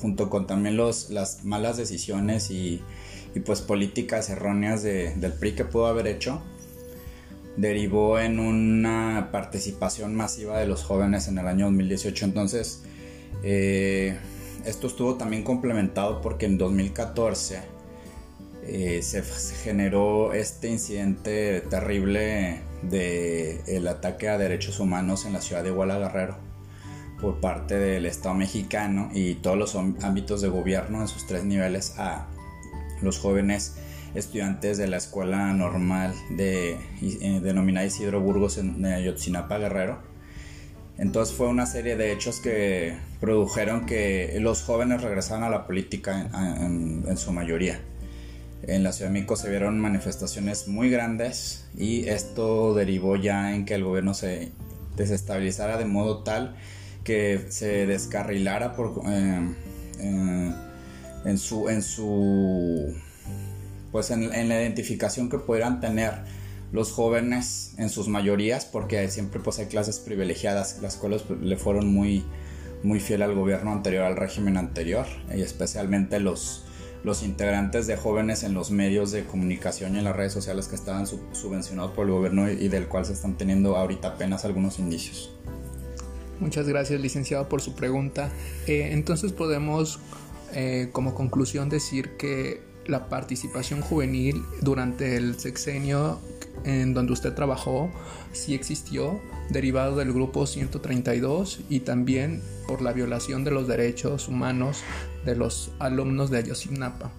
junto 0.00 0.28
con 0.28 0.46
también 0.46 0.76
los, 0.76 1.10
las 1.10 1.44
malas 1.44 1.76
decisiones 1.76 2.50
y, 2.50 2.82
pues 3.46 3.62
políticas 3.62 4.28
erróneas 4.28 4.82
del 4.82 5.32
PRI 5.40 5.52
que 5.52 5.64
pudo 5.64 5.86
haber 5.86 6.06
hecho 6.06 6.42
derivó 7.56 8.18
en 8.18 8.38
una 8.38 9.28
participación 9.30 10.14
masiva 10.14 10.58
de 10.58 10.66
los 10.66 10.82
jóvenes 10.82 11.28
en 11.28 11.38
el 11.38 11.46
año 11.46 11.66
2018. 11.66 12.24
Entonces, 12.24 12.82
eh, 13.42 14.16
esto 14.64 14.86
estuvo 14.86 15.14
también 15.16 15.42
complementado 15.42 16.20
porque 16.20 16.46
en 16.46 16.58
2014 16.58 17.60
eh, 18.64 19.00
se, 19.02 19.22
generó 19.22 20.32
este 20.32 20.68
incidente 20.68 21.60
terrible 21.62 22.60
de 22.82 23.60
el 23.66 23.88
ataque 23.88 24.28
a 24.28 24.38
derechos 24.38 24.80
humanos 24.80 25.26
en 25.26 25.32
la 25.32 25.40
ciudad 25.40 25.62
de 25.62 25.70
Guadalajara 25.70 26.38
por 27.20 27.40
parte 27.40 27.76
del 27.78 28.06
Estado 28.06 28.34
mexicano 28.34 29.10
y 29.14 29.34
todos 29.36 29.56
los 29.56 29.76
ámbitos 29.76 30.40
de 30.40 30.48
gobierno 30.48 31.00
en 31.00 31.08
sus 31.08 31.26
tres 31.26 31.44
niveles 31.44 31.98
a 31.98 32.26
los 33.00 33.18
jóvenes 33.18 33.76
estudiantes 34.14 34.78
de 34.78 34.88
la 34.88 34.98
escuela 34.98 35.52
normal 35.52 36.14
de, 36.30 36.72
eh, 37.00 37.40
denominada 37.42 37.86
Isidro 37.86 38.20
Burgos 38.20 38.58
en 38.58 38.84
Ayotzinapa 38.84 39.58
Guerrero. 39.58 40.12
Entonces 40.98 41.34
fue 41.34 41.48
una 41.48 41.66
serie 41.66 41.96
de 41.96 42.12
hechos 42.12 42.40
que 42.40 42.96
produjeron 43.20 43.86
que 43.86 44.36
los 44.40 44.62
jóvenes 44.62 45.02
regresaran 45.02 45.44
a 45.44 45.50
la 45.50 45.66
política 45.66 46.28
en, 46.60 47.16
su 47.16 47.32
mayoría. 47.32 47.80
En 48.62 48.84
la 48.84 48.92
Ciudad 48.92 49.10
de 49.10 49.14
México 49.14 49.36
se 49.36 49.50
vieron 49.50 49.80
manifestaciones 49.80 50.68
muy 50.68 50.88
grandes 50.88 51.66
y 51.76 52.08
esto 52.08 52.74
derivó 52.74 53.16
ya 53.16 53.54
en 53.54 53.64
que 53.64 53.74
el 53.74 53.84
gobierno 53.84 54.14
se 54.14 54.52
desestabilizara 54.96 55.78
de 55.78 55.84
modo 55.84 56.22
tal 56.22 56.56
que 57.02 57.46
se 57.48 57.86
descarrilara 57.86 58.74
por, 58.74 59.02
eh, 59.06 59.54
eh, 59.98 60.52
en 61.24 61.38
su, 61.38 61.68
en 61.68 61.82
su 61.82 62.94
pues 63.90 64.10
en, 64.10 64.30
la 64.30 64.60
identificación 64.60 65.28
que 65.28 65.38
pudieran 65.38 65.80
tener 65.80 66.12
los 66.72 66.92
jóvenes 66.92 67.74
en 67.76 67.90
sus 67.90 68.08
mayorías, 68.08 68.64
porque 68.64 69.06
siempre 69.10 69.38
pues 69.40 69.58
hay 69.58 69.66
clases 69.66 69.98
privilegiadas, 69.98 70.78
las 70.80 70.96
cuales 70.96 71.22
pues, 71.22 71.40
le 71.40 71.56
fueron 71.58 71.92
muy, 71.92 72.24
muy 72.82 72.98
fiel 72.98 73.20
al 73.20 73.34
gobierno 73.34 73.72
anterior, 73.72 74.04
al 74.04 74.16
régimen 74.16 74.56
anterior, 74.56 75.06
y 75.36 75.42
especialmente 75.42 76.18
los, 76.18 76.64
los 77.04 77.22
integrantes 77.22 77.86
de 77.86 77.96
jóvenes 77.96 78.42
en 78.42 78.54
los 78.54 78.70
medios 78.70 79.10
de 79.10 79.24
comunicación 79.24 79.96
y 79.96 79.98
en 79.98 80.04
las 80.04 80.14
redes 80.14 80.32
sociales 80.32 80.68
que 80.68 80.76
estaban 80.76 81.06
subvencionados 81.06 81.92
por 81.92 82.06
el 82.06 82.12
gobierno 82.12 82.50
y, 82.50 82.68
del 82.68 82.86
cual 82.86 83.04
se 83.04 83.12
están 83.12 83.36
teniendo 83.36 83.76
ahorita 83.76 84.08
apenas 84.08 84.44
algunos 84.44 84.78
indicios. 84.78 85.30
Muchas 86.40 86.68
gracias, 86.68 87.00
licenciado, 87.00 87.48
por 87.48 87.60
su 87.60 87.74
pregunta. 87.74 88.30
Eh, 88.66 88.90
entonces 88.92 89.32
podemos, 89.32 90.00
eh, 90.52 90.88
como 90.92 91.14
conclusión, 91.14 91.68
decir 91.68 92.16
que 92.16 92.62
la 92.86 93.08
participación 93.08 93.80
juvenil 93.80 94.42
durante 94.60 95.16
el 95.16 95.38
sexenio 95.38 96.18
en 96.64 96.94
donde 96.94 97.12
usted 97.12 97.34
trabajó 97.34 97.90
sí 98.32 98.54
existió, 98.54 99.20
derivado 99.50 99.96
del 99.96 100.12
grupo 100.12 100.46
132 100.46 101.60
y 101.68 101.80
también 101.80 102.42
por 102.66 102.82
la 102.82 102.92
violación 102.92 103.44
de 103.44 103.50
los 103.50 103.68
derechos 103.68 104.28
humanos 104.28 104.82
de 105.24 105.36
los 105.36 105.70
alumnos 105.78 106.30
de 106.30 106.38
Ayotzinapa. 106.38 107.12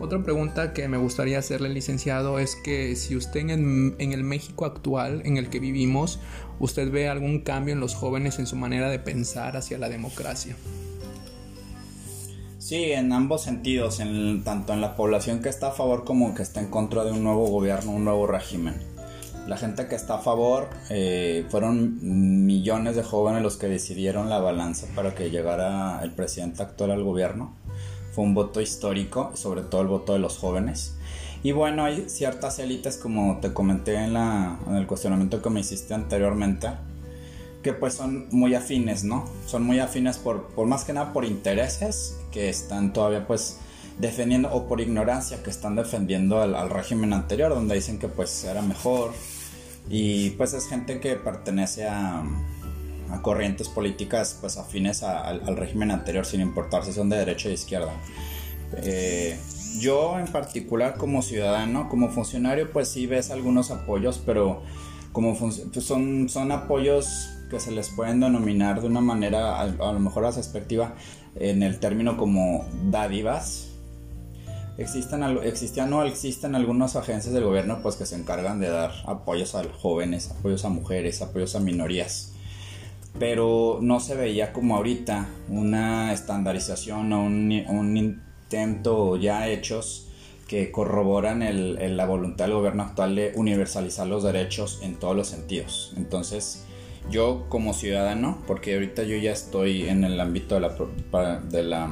Otra 0.00 0.22
pregunta 0.22 0.74
que 0.74 0.86
me 0.86 0.96
gustaría 0.96 1.38
hacerle, 1.38 1.70
licenciado, 1.70 2.38
es 2.38 2.56
que 2.56 2.94
si 2.94 3.16
usted 3.16 3.40
en, 3.40 3.96
en, 3.98 4.12
el 4.12 4.22
México 4.22 4.64
actual 4.64 5.22
en 5.24 5.38
el 5.38 5.48
que 5.48 5.58
vivimos, 5.58 6.20
usted 6.60 6.90
ve 6.90 7.08
algún 7.08 7.40
cambio 7.40 7.74
en 7.74 7.80
los 7.80 7.94
jóvenes 7.94 8.38
en 8.38 8.46
su 8.46 8.54
manera 8.54 8.90
de 8.90 9.00
pensar 9.00 9.56
hacia 9.56 9.78
la 9.78 9.88
democracia. 9.88 10.56
Sí, 12.68 12.92
en 12.92 13.14
ambos 13.14 13.44
sentidos, 13.44 13.98
en, 13.98 14.44
tanto 14.44 14.74
en 14.74 14.82
la 14.82 14.94
población 14.94 15.40
que 15.40 15.48
está 15.48 15.68
a 15.68 15.70
favor 15.70 16.04
como 16.04 16.34
que 16.34 16.42
está 16.42 16.60
en 16.60 16.66
contra 16.66 17.02
de 17.02 17.12
un 17.12 17.24
nuevo 17.24 17.46
gobierno, 17.48 17.92
un 17.92 18.04
nuevo 18.04 18.26
régimen. 18.26 18.74
La 19.46 19.56
gente 19.56 19.88
que 19.88 19.94
está 19.94 20.16
a 20.16 20.18
favor 20.18 20.68
eh, 20.90 21.46
fueron 21.48 21.96
millones 22.44 22.94
de 22.94 23.02
jóvenes 23.02 23.42
los 23.42 23.56
que 23.56 23.68
decidieron 23.68 24.28
la 24.28 24.40
balanza 24.40 24.86
para 24.94 25.14
que 25.14 25.30
llegara 25.30 26.00
el 26.02 26.10
presidente 26.10 26.62
actual 26.62 26.90
al 26.90 27.04
gobierno. 27.04 27.54
Fue 28.12 28.22
un 28.22 28.34
voto 28.34 28.60
histórico, 28.60 29.30
sobre 29.32 29.62
todo 29.62 29.80
el 29.80 29.88
voto 29.88 30.12
de 30.12 30.18
los 30.18 30.36
jóvenes. 30.36 30.94
Y 31.42 31.52
bueno, 31.52 31.86
hay 31.86 32.10
ciertas 32.10 32.58
élites, 32.58 32.98
como 32.98 33.38
te 33.40 33.54
comenté 33.54 33.94
en, 33.94 34.12
la, 34.12 34.58
en 34.66 34.74
el 34.74 34.86
cuestionamiento 34.86 35.40
que 35.40 35.48
me 35.48 35.60
hiciste 35.60 35.94
anteriormente, 35.94 36.68
pues 37.72 37.94
son 37.94 38.28
muy 38.30 38.54
afines, 38.54 39.04
¿no? 39.04 39.24
Son 39.46 39.62
muy 39.62 39.80
afines 39.80 40.18
por, 40.18 40.48
por 40.48 40.66
más 40.66 40.84
que 40.84 40.92
nada 40.92 41.12
por 41.12 41.24
intereses 41.24 42.16
que 42.30 42.48
están 42.48 42.92
todavía 42.92 43.26
pues 43.26 43.58
defendiendo 43.98 44.52
o 44.52 44.68
por 44.68 44.80
ignorancia 44.80 45.42
que 45.42 45.50
están 45.50 45.76
defendiendo 45.76 46.40
al, 46.40 46.70
régimen 46.70 47.12
anterior 47.12 47.50
donde 47.52 47.74
dicen 47.74 47.98
que 47.98 48.08
pues 48.08 48.44
era 48.44 48.62
mejor 48.62 49.12
y 49.90 50.30
pues 50.30 50.54
es 50.54 50.68
gente 50.68 51.00
que 51.00 51.16
pertenece 51.16 51.86
a, 51.86 52.22
a 53.10 53.22
corrientes 53.22 53.68
políticas 53.68 54.36
pues 54.40 54.56
afines 54.56 55.02
al 55.02 55.56
régimen 55.56 55.90
anterior 55.90 56.24
sin 56.26 56.40
importar 56.40 56.84
si 56.84 56.92
son 56.92 57.08
de 57.08 57.16
derecha 57.16 57.46
o 57.46 57.48
de 57.48 57.54
izquierda. 57.54 57.92
Eh, 58.76 59.38
yo 59.80 60.18
en 60.18 60.26
particular 60.26 60.96
como 60.96 61.22
ciudadano, 61.22 61.88
como 61.88 62.10
funcionario 62.10 62.70
pues 62.70 62.88
sí 62.88 63.06
ves 63.06 63.30
algunos 63.30 63.70
apoyos 63.70 64.22
pero 64.24 64.62
como 65.12 65.36
pues 65.36 65.64
son, 65.80 66.28
son 66.28 66.52
apoyos 66.52 67.30
que 67.48 67.60
se 67.60 67.70
les 67.70 67.88
pueden 67.90 68.20
denominar 68.20 68.80
de 68.80 68.86
una 68.86 69.00
manera, 69.00 69.60
a, 69.60 69.66
lo 69.66 70.00
mejor 70.00 70.24
a 70.24 70.32
su 70.32 70.36
perspectiva, 70.36 70.94
en 71.36 71.62
el 71.62 71.78
término 71.78 72.16
como 72.16 72.66
dádivas. 72.90 73.68
Existen, 74.76 75.24
existían 75.42 75.92
o 75.92 76.04
existen 76.04 76.54
algunas 76.54 76.94
agencias 76.94 77.34
del 77.34 77.44
gobierno 77.44 77.80
pues 77.82 77.96
que 77.96 78.06
se 78.06 78.14
encargan 78.14 78.60
de 78.60 78.68
dar 78.68 78.92
apoyos 79.06 79.56
a 79.56 79.64
jóvenes, 79.64 80.30
apoyos 80.30 80.64
a 80.64 80.68
mujeres, 80.68 81.20
apoyos 81.20 81.56
a 81.56 81.60
minorías. 81.60 82.32
Pero 83.18 83.80
no 83.82 83.98
se 83.98 84.14
veía 84.14 84.52
como 84.52 84.76
ahorita 84.76 85.28
una 85.48 86.12
estandarización 86.12 87.12
o 87.12 87.24
un, 87.24 87.96
intento 87.96 89.16
ya 89.16 89.48
hechos 89.48 90.08
que 90.46 90.70
corroboran 90.70 91.44
la 91.96 92.06
voluntad 92.06 92.46
del 92.46 92.54
gobierno 92.54 92.84
actual 92.84 93.16
de 93.16 93.32
universalizar 93.34 94.06
los 94.06 94.22
derechos 94.22 94.78
en 94.82 94.94
todos 94.94 95.16
los 95.16 95.26
sentidos. 95.26 95.92
Entonces, 95.96 96.64
yo 97.10 97.46
como 97.48 97.72
ciudadano, 97.72 98.42
porque 98.46 98.74
ahorita 98.74 99.02
yo 99.02 99.16
ya 99.16 99.32
estoy 99.32 99.88
en 99.88 100.04
el 100.04 100.20
ámbito 100.20 100.54
de 100.54 100.60
la, 100.60 101.40
de 101.40 101.62
la 101.62 101.90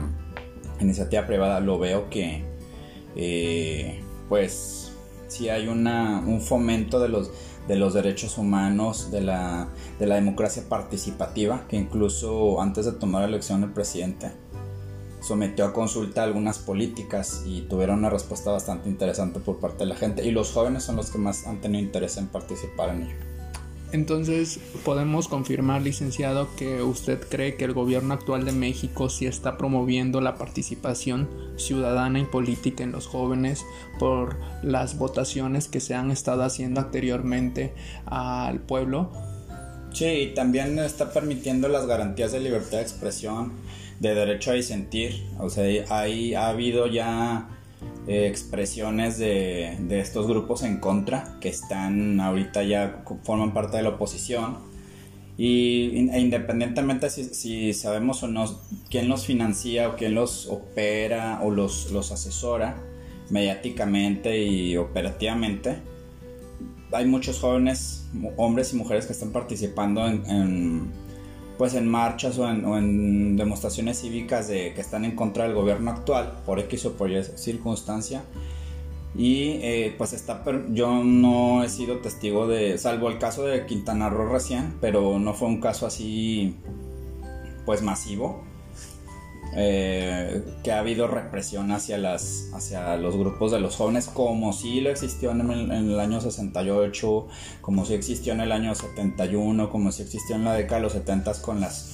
iniciativa 0.80 1.26
privada, 1.26 1.60
lo 1.60 1.78
veo 1.78 2.10
que 2.10 2.44
eh, 3.16 4.00
pues 4.28 4.92
si 5.28 5.48
hay 5.48 5.68
una, 5.68 6.20
un 6.20 6.40
fomento 6.40 7.00
de 7.00 7.08
los, 7.08 7.30
de 7.66 7.76
los 7.76 7.94
derechos 7.94 8.38
humanos, 8.38 9.10
de 9.10 9.22
la, 9.22 9.68
de 9.98 10.06
la 10.06 10.16
democracia 10.16 10.64
participativa, 10.68 11.66
que 11.68 11.76
incluso 11.76 12.60
antes 12.60 12.84
de 12.84 12.92
tomar 12.92 13.22
la 13.22 13.28
elección 13.28 13.60
del 13.62 13.72
presidente 13.72 14.32
sometió 15.20 15.64
a 15.64 15.72
consulta 15.72 16.22
algunas 16.22 16.58
políticas 16.58 17.42
y 17.44 17.62
tuvieron 17.62 17.98
una 17.98 18.10
respuesta 18.10 18.52
bastante 18.52 18.88
interesante 18.88 19.40
por 19.40 19.58
parte 19.58 19.78
de 19.78 19.86
la 19.86 19.96
gente 19.96 20.24
y 20.24 20.30
los 20.30 20.52
jóvenes 20.52 20.84
son 20.84 20.94
los 20.94 21.10
que 21.10 21.18
más 21.18 21.48
han 21.48 21.60
tenido 21.60 21.82
interés 21.82 22.16
en 22.16 22.28
participar 22.28 22.90
en 22.90 23.02
ello. 23.02 23.35
Entonces, 23.92 24.58
podemos 24.84 25.28
confirmar, 25.28 25.82
licenciado, 25.82 26.48
que 26.56 26.82
usted 26.82 27.20
cree 27.28 27.56
que 27.56 27.64
el 27.64 27.72
gobierno 27.72 28.14
actual 28.14 28.44
de 28.44 28.52
México 28.52 29.08
sí 29.08 29.26
está 29.26 29.56
promoviendo 29.56 30.20
la 30.20 30.36
participación 30.36 31.28
ciudadana 31.56 32.18
y 32.18 32.24
política 32.24 32.82
en 32.82 32.92
los 32.92 33.06
jóvenes 33.06 33.64
por 33.98 34.36
las 34.62 34.98
votaciones 34.98 35.68
que 35.68 35.80
se 35.80 35.94
han 35.94 36.10
estado 36.10 36.42
haciendo 36.42 36.80
anteriormente 36.80 37.74
al 38.06 38.58
pueblo. 38.58 39.12
Sí, 39.92 40.04
y 40.04 40.34
también 40.34 40.78
está 40.78 41.12
permitiendo 41.12 41.68
las 41.68 41.86
garantías 41.86 42.32
de 42.32 42.40
libertad 42.40 42.78
de 42.78 42.82
expresión, 42.82 43.52
de 44.00 44.14
derecho 44.14 44.50
a 44.50 44.54
disentir. 44.54 45.24
O 45.38 45.48
sea, 45.48 45.64
ahí 45.88 46.34
ha 46.34 46.48
habido 46.48 46.86
ya 46.86 47.55
eh, 48.06 48.26
expresiones 48.26 49.18
de, 49.18 49.76
estos 49.90 50.26
grupos 50.26 50.62
en 50.62 50.78
contra 50.78 51.36
que 51.40 51.48
están 51.48 52.20
ahorita 52.20 52.62
ya 52.62 53.02
forman 53.22 53.52
parte 53.52 53.76
de 53.76 53.82
la 53.82 53.90
oposición. 53.90 54.58
Y 55.38 56.08
e 56.10 56.20
independientemente 56.20 57.10
si, 57.10 57.74
sabemos 57.74 58.22
o 58.22 58.28
no 58.28 58.46
quién 58.90 59.08
los 59.08 59.26
financia 59.26 59.90
o 59.90 59.96
quién 59.96 60.14
los 60.14 60.46
opera 60.46 61.40
o 61.42 61.50
los, 61.50 61.90
los 61.92 62.10
asesora 62.10 62.82
mediáticamente 63.28 64.42
y 64.42 64.76
operativamente 64.76 65.76
hay 66.92 67.06
muchos 67.06 67.40
jóvenes 67.40 68.06
hombres 68.36 68.72
y 68.72 68.76
mujeres 68.76 69.06
que 69.06 69.12
están 69.12 69.32
participando 69.32 70.06
en 70.06 70.92
pues 71.58 71.74
en 71.74 71.88
marchas 71.88 72.38
o 72.38 72.48
en, 72.48 73.36
demostraciones 73.36 74.00
cívicas 74.00 74.48
de 74.48 74.74
que 74.74 74.80
están 74.80 75.04
en 75.04 75.16
contra 75.16 75.44
del 75.44 75.54
gobierno 75.54 75.90
actual 75.90 76.40
por 76.44 76.58
X 76.60 76.86
o 76.86 76.92
por 76.94 77.10
Y 77.10 77.22
circunstancia. 77.22 78.24
Y 79.14 79.60
eh, 79.62 79.94
pues 79.96 80.12
está 80.12 80.42
yo 80.72 81.02
no 81.02 81.64
he 81.64 81.70
sido 81.70 81.98
testigo 81.98 82.46
de 82.46 82.76
salvo 82.76 83.08
el 83.08 83.18
caso 83.18 83.44
de 83.44 83.64
Quintana 83.64 84.10
Roo 84.10 84.30
recién 84.30 84.74
pero 84.82 85.18
no 85.18 85.32
fue 85.32 85.48
un 85.48 85.58
caso 85.58 85.86
así 85.86 86.54
pues 87.64 87.80
masivo 87.80 88.44
eh, 89.58 90.42
que 90.62 90.70
ha 90.70 90.80
habido 90.80 91.08
represión 91.08 91.72
hacia, 91.72 91.96
las, 91.96 92.50
hacia 92.52 92.94
los 92.98 93.16
grupos 93.16 93.52
de 93.52 93.58
los 93.58 93.76
jóvenes, 93.76 94.06
como 94.06 94.52
si 94.52 94.82
lo 94.82 94.90
existió 94.90 95.30
en 95.30 95.50
el, 95.50 95.98
año 95.98 96.20
68, 96.20 97.26
como 97.62 97.86
si 97.86 97.94
existió 97.94 98.34
en 98.34 98.42
el 98.42 98.52
año 98.52 98.74
71, 98.74 99.70
como 99.70 99.92
si 99.92 100.02
existió 100.02 100.36
en 100.36 100.44
la 100.44 100.52
década 100.52 100.76
de 100.76 100.82
los 100.82 100.92
70 100.92 101.40
con 101.40 101.62
las, 101.62 101.90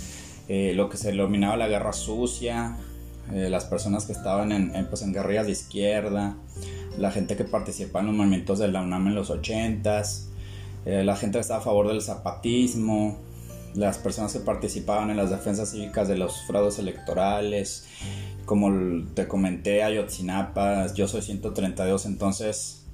eh, 0.49 0.73
lo 0.75 0.89
que 0.89 0.97
se 0.97 1.13
denominaba 1.13 1.57
la 1.57 1.69
guerra 1.69 1.93
sucia, 1.93 2.79
eh, 3.33 3.49
las 3.49 3.65
personas 3.67 4.07
que 4.07 4.13
estaban 4.13 4.51
en, 4.51 4.75
en, 4.75 4.89
pues, 4.89 5.03
en 5.03 5.13
guerrillas 5.13 5.47
de 5.47 5.53
izquierda, 5.53 6.37
la 6.99 7.13
gente 7.13 7.37
que 7.37 7.45
participaba 7.45 8.01
en 8.01 8.07
los 8.09 8.17
movimientos 8.17 8.59
de 8.59 8.67
la 8.67 8.83
UNAM 8.83 9.07
en 9.07 9.15
los 9.15 9.31
80s, 9.31 10.31
la 10.85 11.15
gente 11.15 11.39
que 11.39 11.43
estaba 11.43 11.61
a 11.61 11.63
favor 11.63 11.87
del 11.87 12.03
zapatismo, 12.03 13.21
las 13.75 13.99
personas 13.99 14.33
que 14.33 14.41
participaban 14.41 15.11
en 15.11 15.17
las 15.17 15.31
defensas 15.31 15.71
cívicas 15.71 16.09
de 16.09 16.17
los 16.17 16.43
fraudes 16.47 16.79
electorales, 16.79 17.87
como 18.45 19.05
te 19.15 19.29
comenté, 19.29 19.83
Ayotzinapa, 19.83 20.93
yo 20.95 21.09
soy 21.09 21.23
132, 21.23 22.07
entonces 22.07 22.85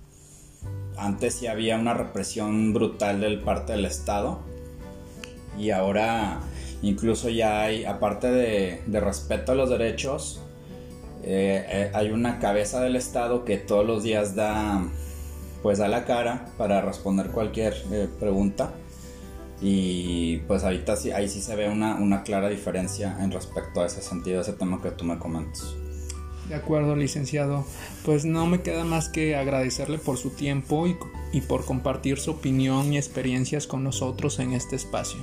antes 0.97 1.35
sí 1.35 1.47
había 1.47 1.79
una 1.79 1.95
represión 1.95 2.73
brutal 2.75 3.21
del 3.21 3.41
parte 3.41 3.73
del 3.73 3.85
Estado 3.85 4.41
y 5.59 5.71
ahora 5.71 6.41
incluso 6.83 7.29
ya 7.29 7.62
hay, 7.62 7.85
aparte 7.85 8.31
de, 8.31 9.01
respeto 9.01 9.53
a 9.53 9.55
los 9.55 9.71
derechos, 9.71 10.41
eh, 11.23 11.64
eh, 11.69 11.91
hay 11.95 12.11
una 12.11 12.38
cabeza 12.38 12.81
del 12.81 12.97
Estado 12.97 13.45
que 13.45 13.57
todos 13.59 13.87
los 13.87 14.03
días 14.03 14.35
da 14.35 14.83
pues 15.62 15.79
da 15.79 15.88
la 15.88 16.05
cara 16.05 16.47
para 16.57 16.81
responder 16.81 17.31
cualquier 17.31 17.75
eh, 17.91 18.09
pregunta 18.21 18.73
y 19.61 20.38
pues 20.47 20.62
ahorita 20.62 20.97
sí, 20.97 21.11
ahí 21.11 21.29
sí 21.29 21.40
se 21.40 21.57
ve 21.57 21.68
una, 21.68 22.23
clara 22.23 22.49
diferencia 22.49 23.16
en 23.21 23.33
respecto 23.33 23.81
a 23.81 23.87
ese 23.87 24.03
sentido, 24.03 24.40
ese 24.40 24.53
tema 24.53 24.81
que 24.81 24.90
tú 24.90 25.05
me 25.05 25.18
comentas. 25.18 25.75
De 26.49 26.55
acuerdo, 26.55 26.97
licenciado. 26.97 27.66
Pues 28.05 28.25
no 28.25 28.47
me 28.47 28.62
queda 28.62 28.85
más 28.85 29.09
que 29.09 29.37
agradecerle 29.37 29.99
por 29.99 30.16
su 30.16 30.31
tiempo 30.31 30.87
y, 30.87 30.97
y 31.33 31.42
por 31.42 31.64
compartir 31.64 32.18
su 32.18 32.31
opinión 32.31 32.92
y 32.92 32.97
experiencias 32.97 33.66
con 33.66 33.85
nosotros 33.85 34.38
en 34.38 34.53
este 34.53 34.77
espacio. 34.77 35.18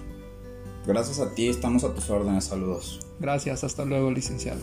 Gracias 0.86 1.20
a 1.20 1.34
ti, 1.34 1.48
estamos 1.48 1.84
a 1.84 1.96
tus 1.96 2.10
órdenes. 2.12 2.44
Saludos. 2.44 3.00
Gracias, 3.20 3.64
hasta 3.64 3.86
luego, 3.86 4.12
licenciado. 4.12 4.60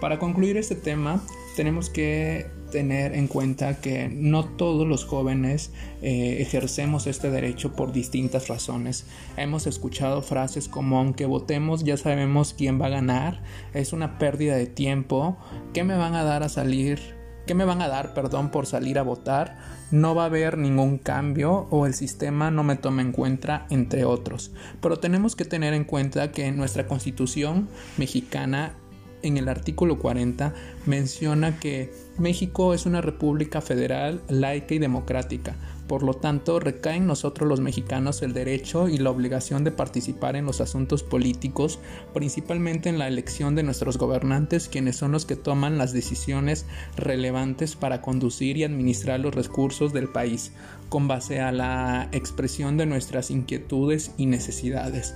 Para 0.00 0.18
concluir 0.18 0.58
este 0.58 0.74
tema, 0.74 1.22
tenemos 1.56 1.88
que 1.88 2.57
tener 2.70 3.14
en 3.14 3.28
cuenta 3.28 3.80
que 3.80 4.08
no 4.08 4.44
todos 4.44 4.86
los 4.86 5.04
jóvenes 5.04 5.70
eh, 6.02 6.38
ejercemos 6.40 7.06
este 7.06 7.30
derecho 7.30 7.72
por 7.72 7.92
distintas 7.92 8.48
razones. 8.48 9.06
Hemos 9.36 9.66
escuchado 9.66 10.22
frases 10.22 10.68
como 10.68 10.98
aunque 10.98 11.26
votemos 11.26 11.84
ya 11.84 11.96
sabemos 11.96 12.54
quién 12.56 12.80
va 12.80 12.86
a 12.86 12.90
ganar, 12.90 13.42
es 13.74 13.92
una 13.92 14.18
pérdida 14.18 14.56
de 14.56 14.66
tiempo, 14.66 15.36
¿qué 15.72 15.84
me 15.84 15.96
van 15.96 16.14
a 16.14 16.24
dar 16.24 16.42
a 16.42 16.48
salir? 16.48 17.18
¿Qué 17.46 17.54
me 17.54 17.64
van 17.64 17.80
a 17.80 17.88
dar, 17.88 18.12
perdón, 18.12 18.50
por 18.50 18.66
salir 18.66 18.98
a 18.98 19.02
votar? 19.02 19.56
No 19.90 20.14
va 20.14 20.24
a 20.24 20.26
haber 20.26 20.58
ningún 20.58 20.98
cambio 20.98 21.66
o 21.70 21.86
el 21.86 21.94
sistema 21.94 22.50
no 22.50 22.62
me 22.62 22.76
toma 22.76 23.00
en 23.00 23.10
cuenta, 23.10 23.66
entre 23.70 24.04
otros. 24.04 24.52
Pero 24.82 24.98
tenemos 24.98 25.34
que 25.34 25.46
tener 25.46 25.72
en 25.72 25.84
cuenta 25.84 26.30
que 26.30 26.52
nuestra 26.52 26.86
constitución 26.86 27.70
mexicana 27.96 28.74
en 29.22 29.36
el 29.36 29.48
artículo 29.48 29.98
40 29.98 30.54
menciona 30.86 31.58
que 31.58 31.92
México 32.18 32.74
es 32.74 32.86
una 32.86 33.00
república 33.00 33.60
federal, 33.60 34.20
laica 34.28 34.74
y 34.74 34.78
democrática. 34.78 35.56
Por 35.88 36.02
lo 36.02 36.12
tanto, 36.12 36.60
recae 36.60 36.96
en 36.96 37.06
nosotros 37.06 37.48
los 37.48 37.60
mexicanos 37.60 38.20
el 38.20 38.34
derecho 38.34 38.88
y 38.88 38.98
la 38.98 39.10
obligación 39.10 39.64
de 39.64 39.70
participar 39.70 40.36
en 40.36 40.44
los 40.44 40.60
asuntos 40.60 41.02
políticos, 41.02 41.78
principalmente 42.12 42.90
en 42.90 42.98
la 42.98 43.08
elección 43.08 43.54
de 43.54 43.62
nuestros 43.62 43.96
gobernantes, 43.96 44.68
quienes 44.68 44.96
son 44.96 45.12
los 45.12 45.24
que 45.24 45.36
toman 45.36 45.78
las 45.78 45.94
decisiones 45.94 46.66
relevantes 46.96 47.74
para 47.74 48.02
conducir 48.02 48.58
y 48.58 48.64
administrar 48.64 49.20
los 49.20 49.34
recursos 49.34 49.94
del 49.94 50.10
país, 50.10 50.52
con 50.90 51.08
base 51.08 51.40
a 51.40 51.52
la 51.52 52.08
expresión 52.12 52.76
de 52.76 52.84
nuestras 52.84 53.30
inquietudes 53.30 54.12
y 54.18 54.26
necesidades. 54.26 55.14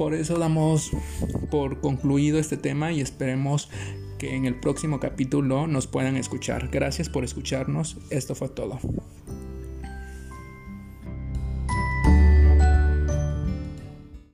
Por 0.00 0.14
eso 0.14 0.38
damos 0.38 0.92
por 1.50 1.82
concluido 1.82 2.38
este 2.38 2.56
tema 2.56 2.90
y 2.90 3.02
esperemos 3.02 3.68
que 4.18 4.34
en 4.34 4.46
el 4.46 4.54
próximo 4.58 4.98
capítulo 4.98 5.66
nos 5.66 5.86
puedan 5.86 6.16
escuchar. 6.16 6.68
Gracias 6.68 7.10
por 7.10 7.22
escucharnos. 7.22 7.98
Esto 8.08 8.34
fue 8.34 8.48
todo. 8.48 8.80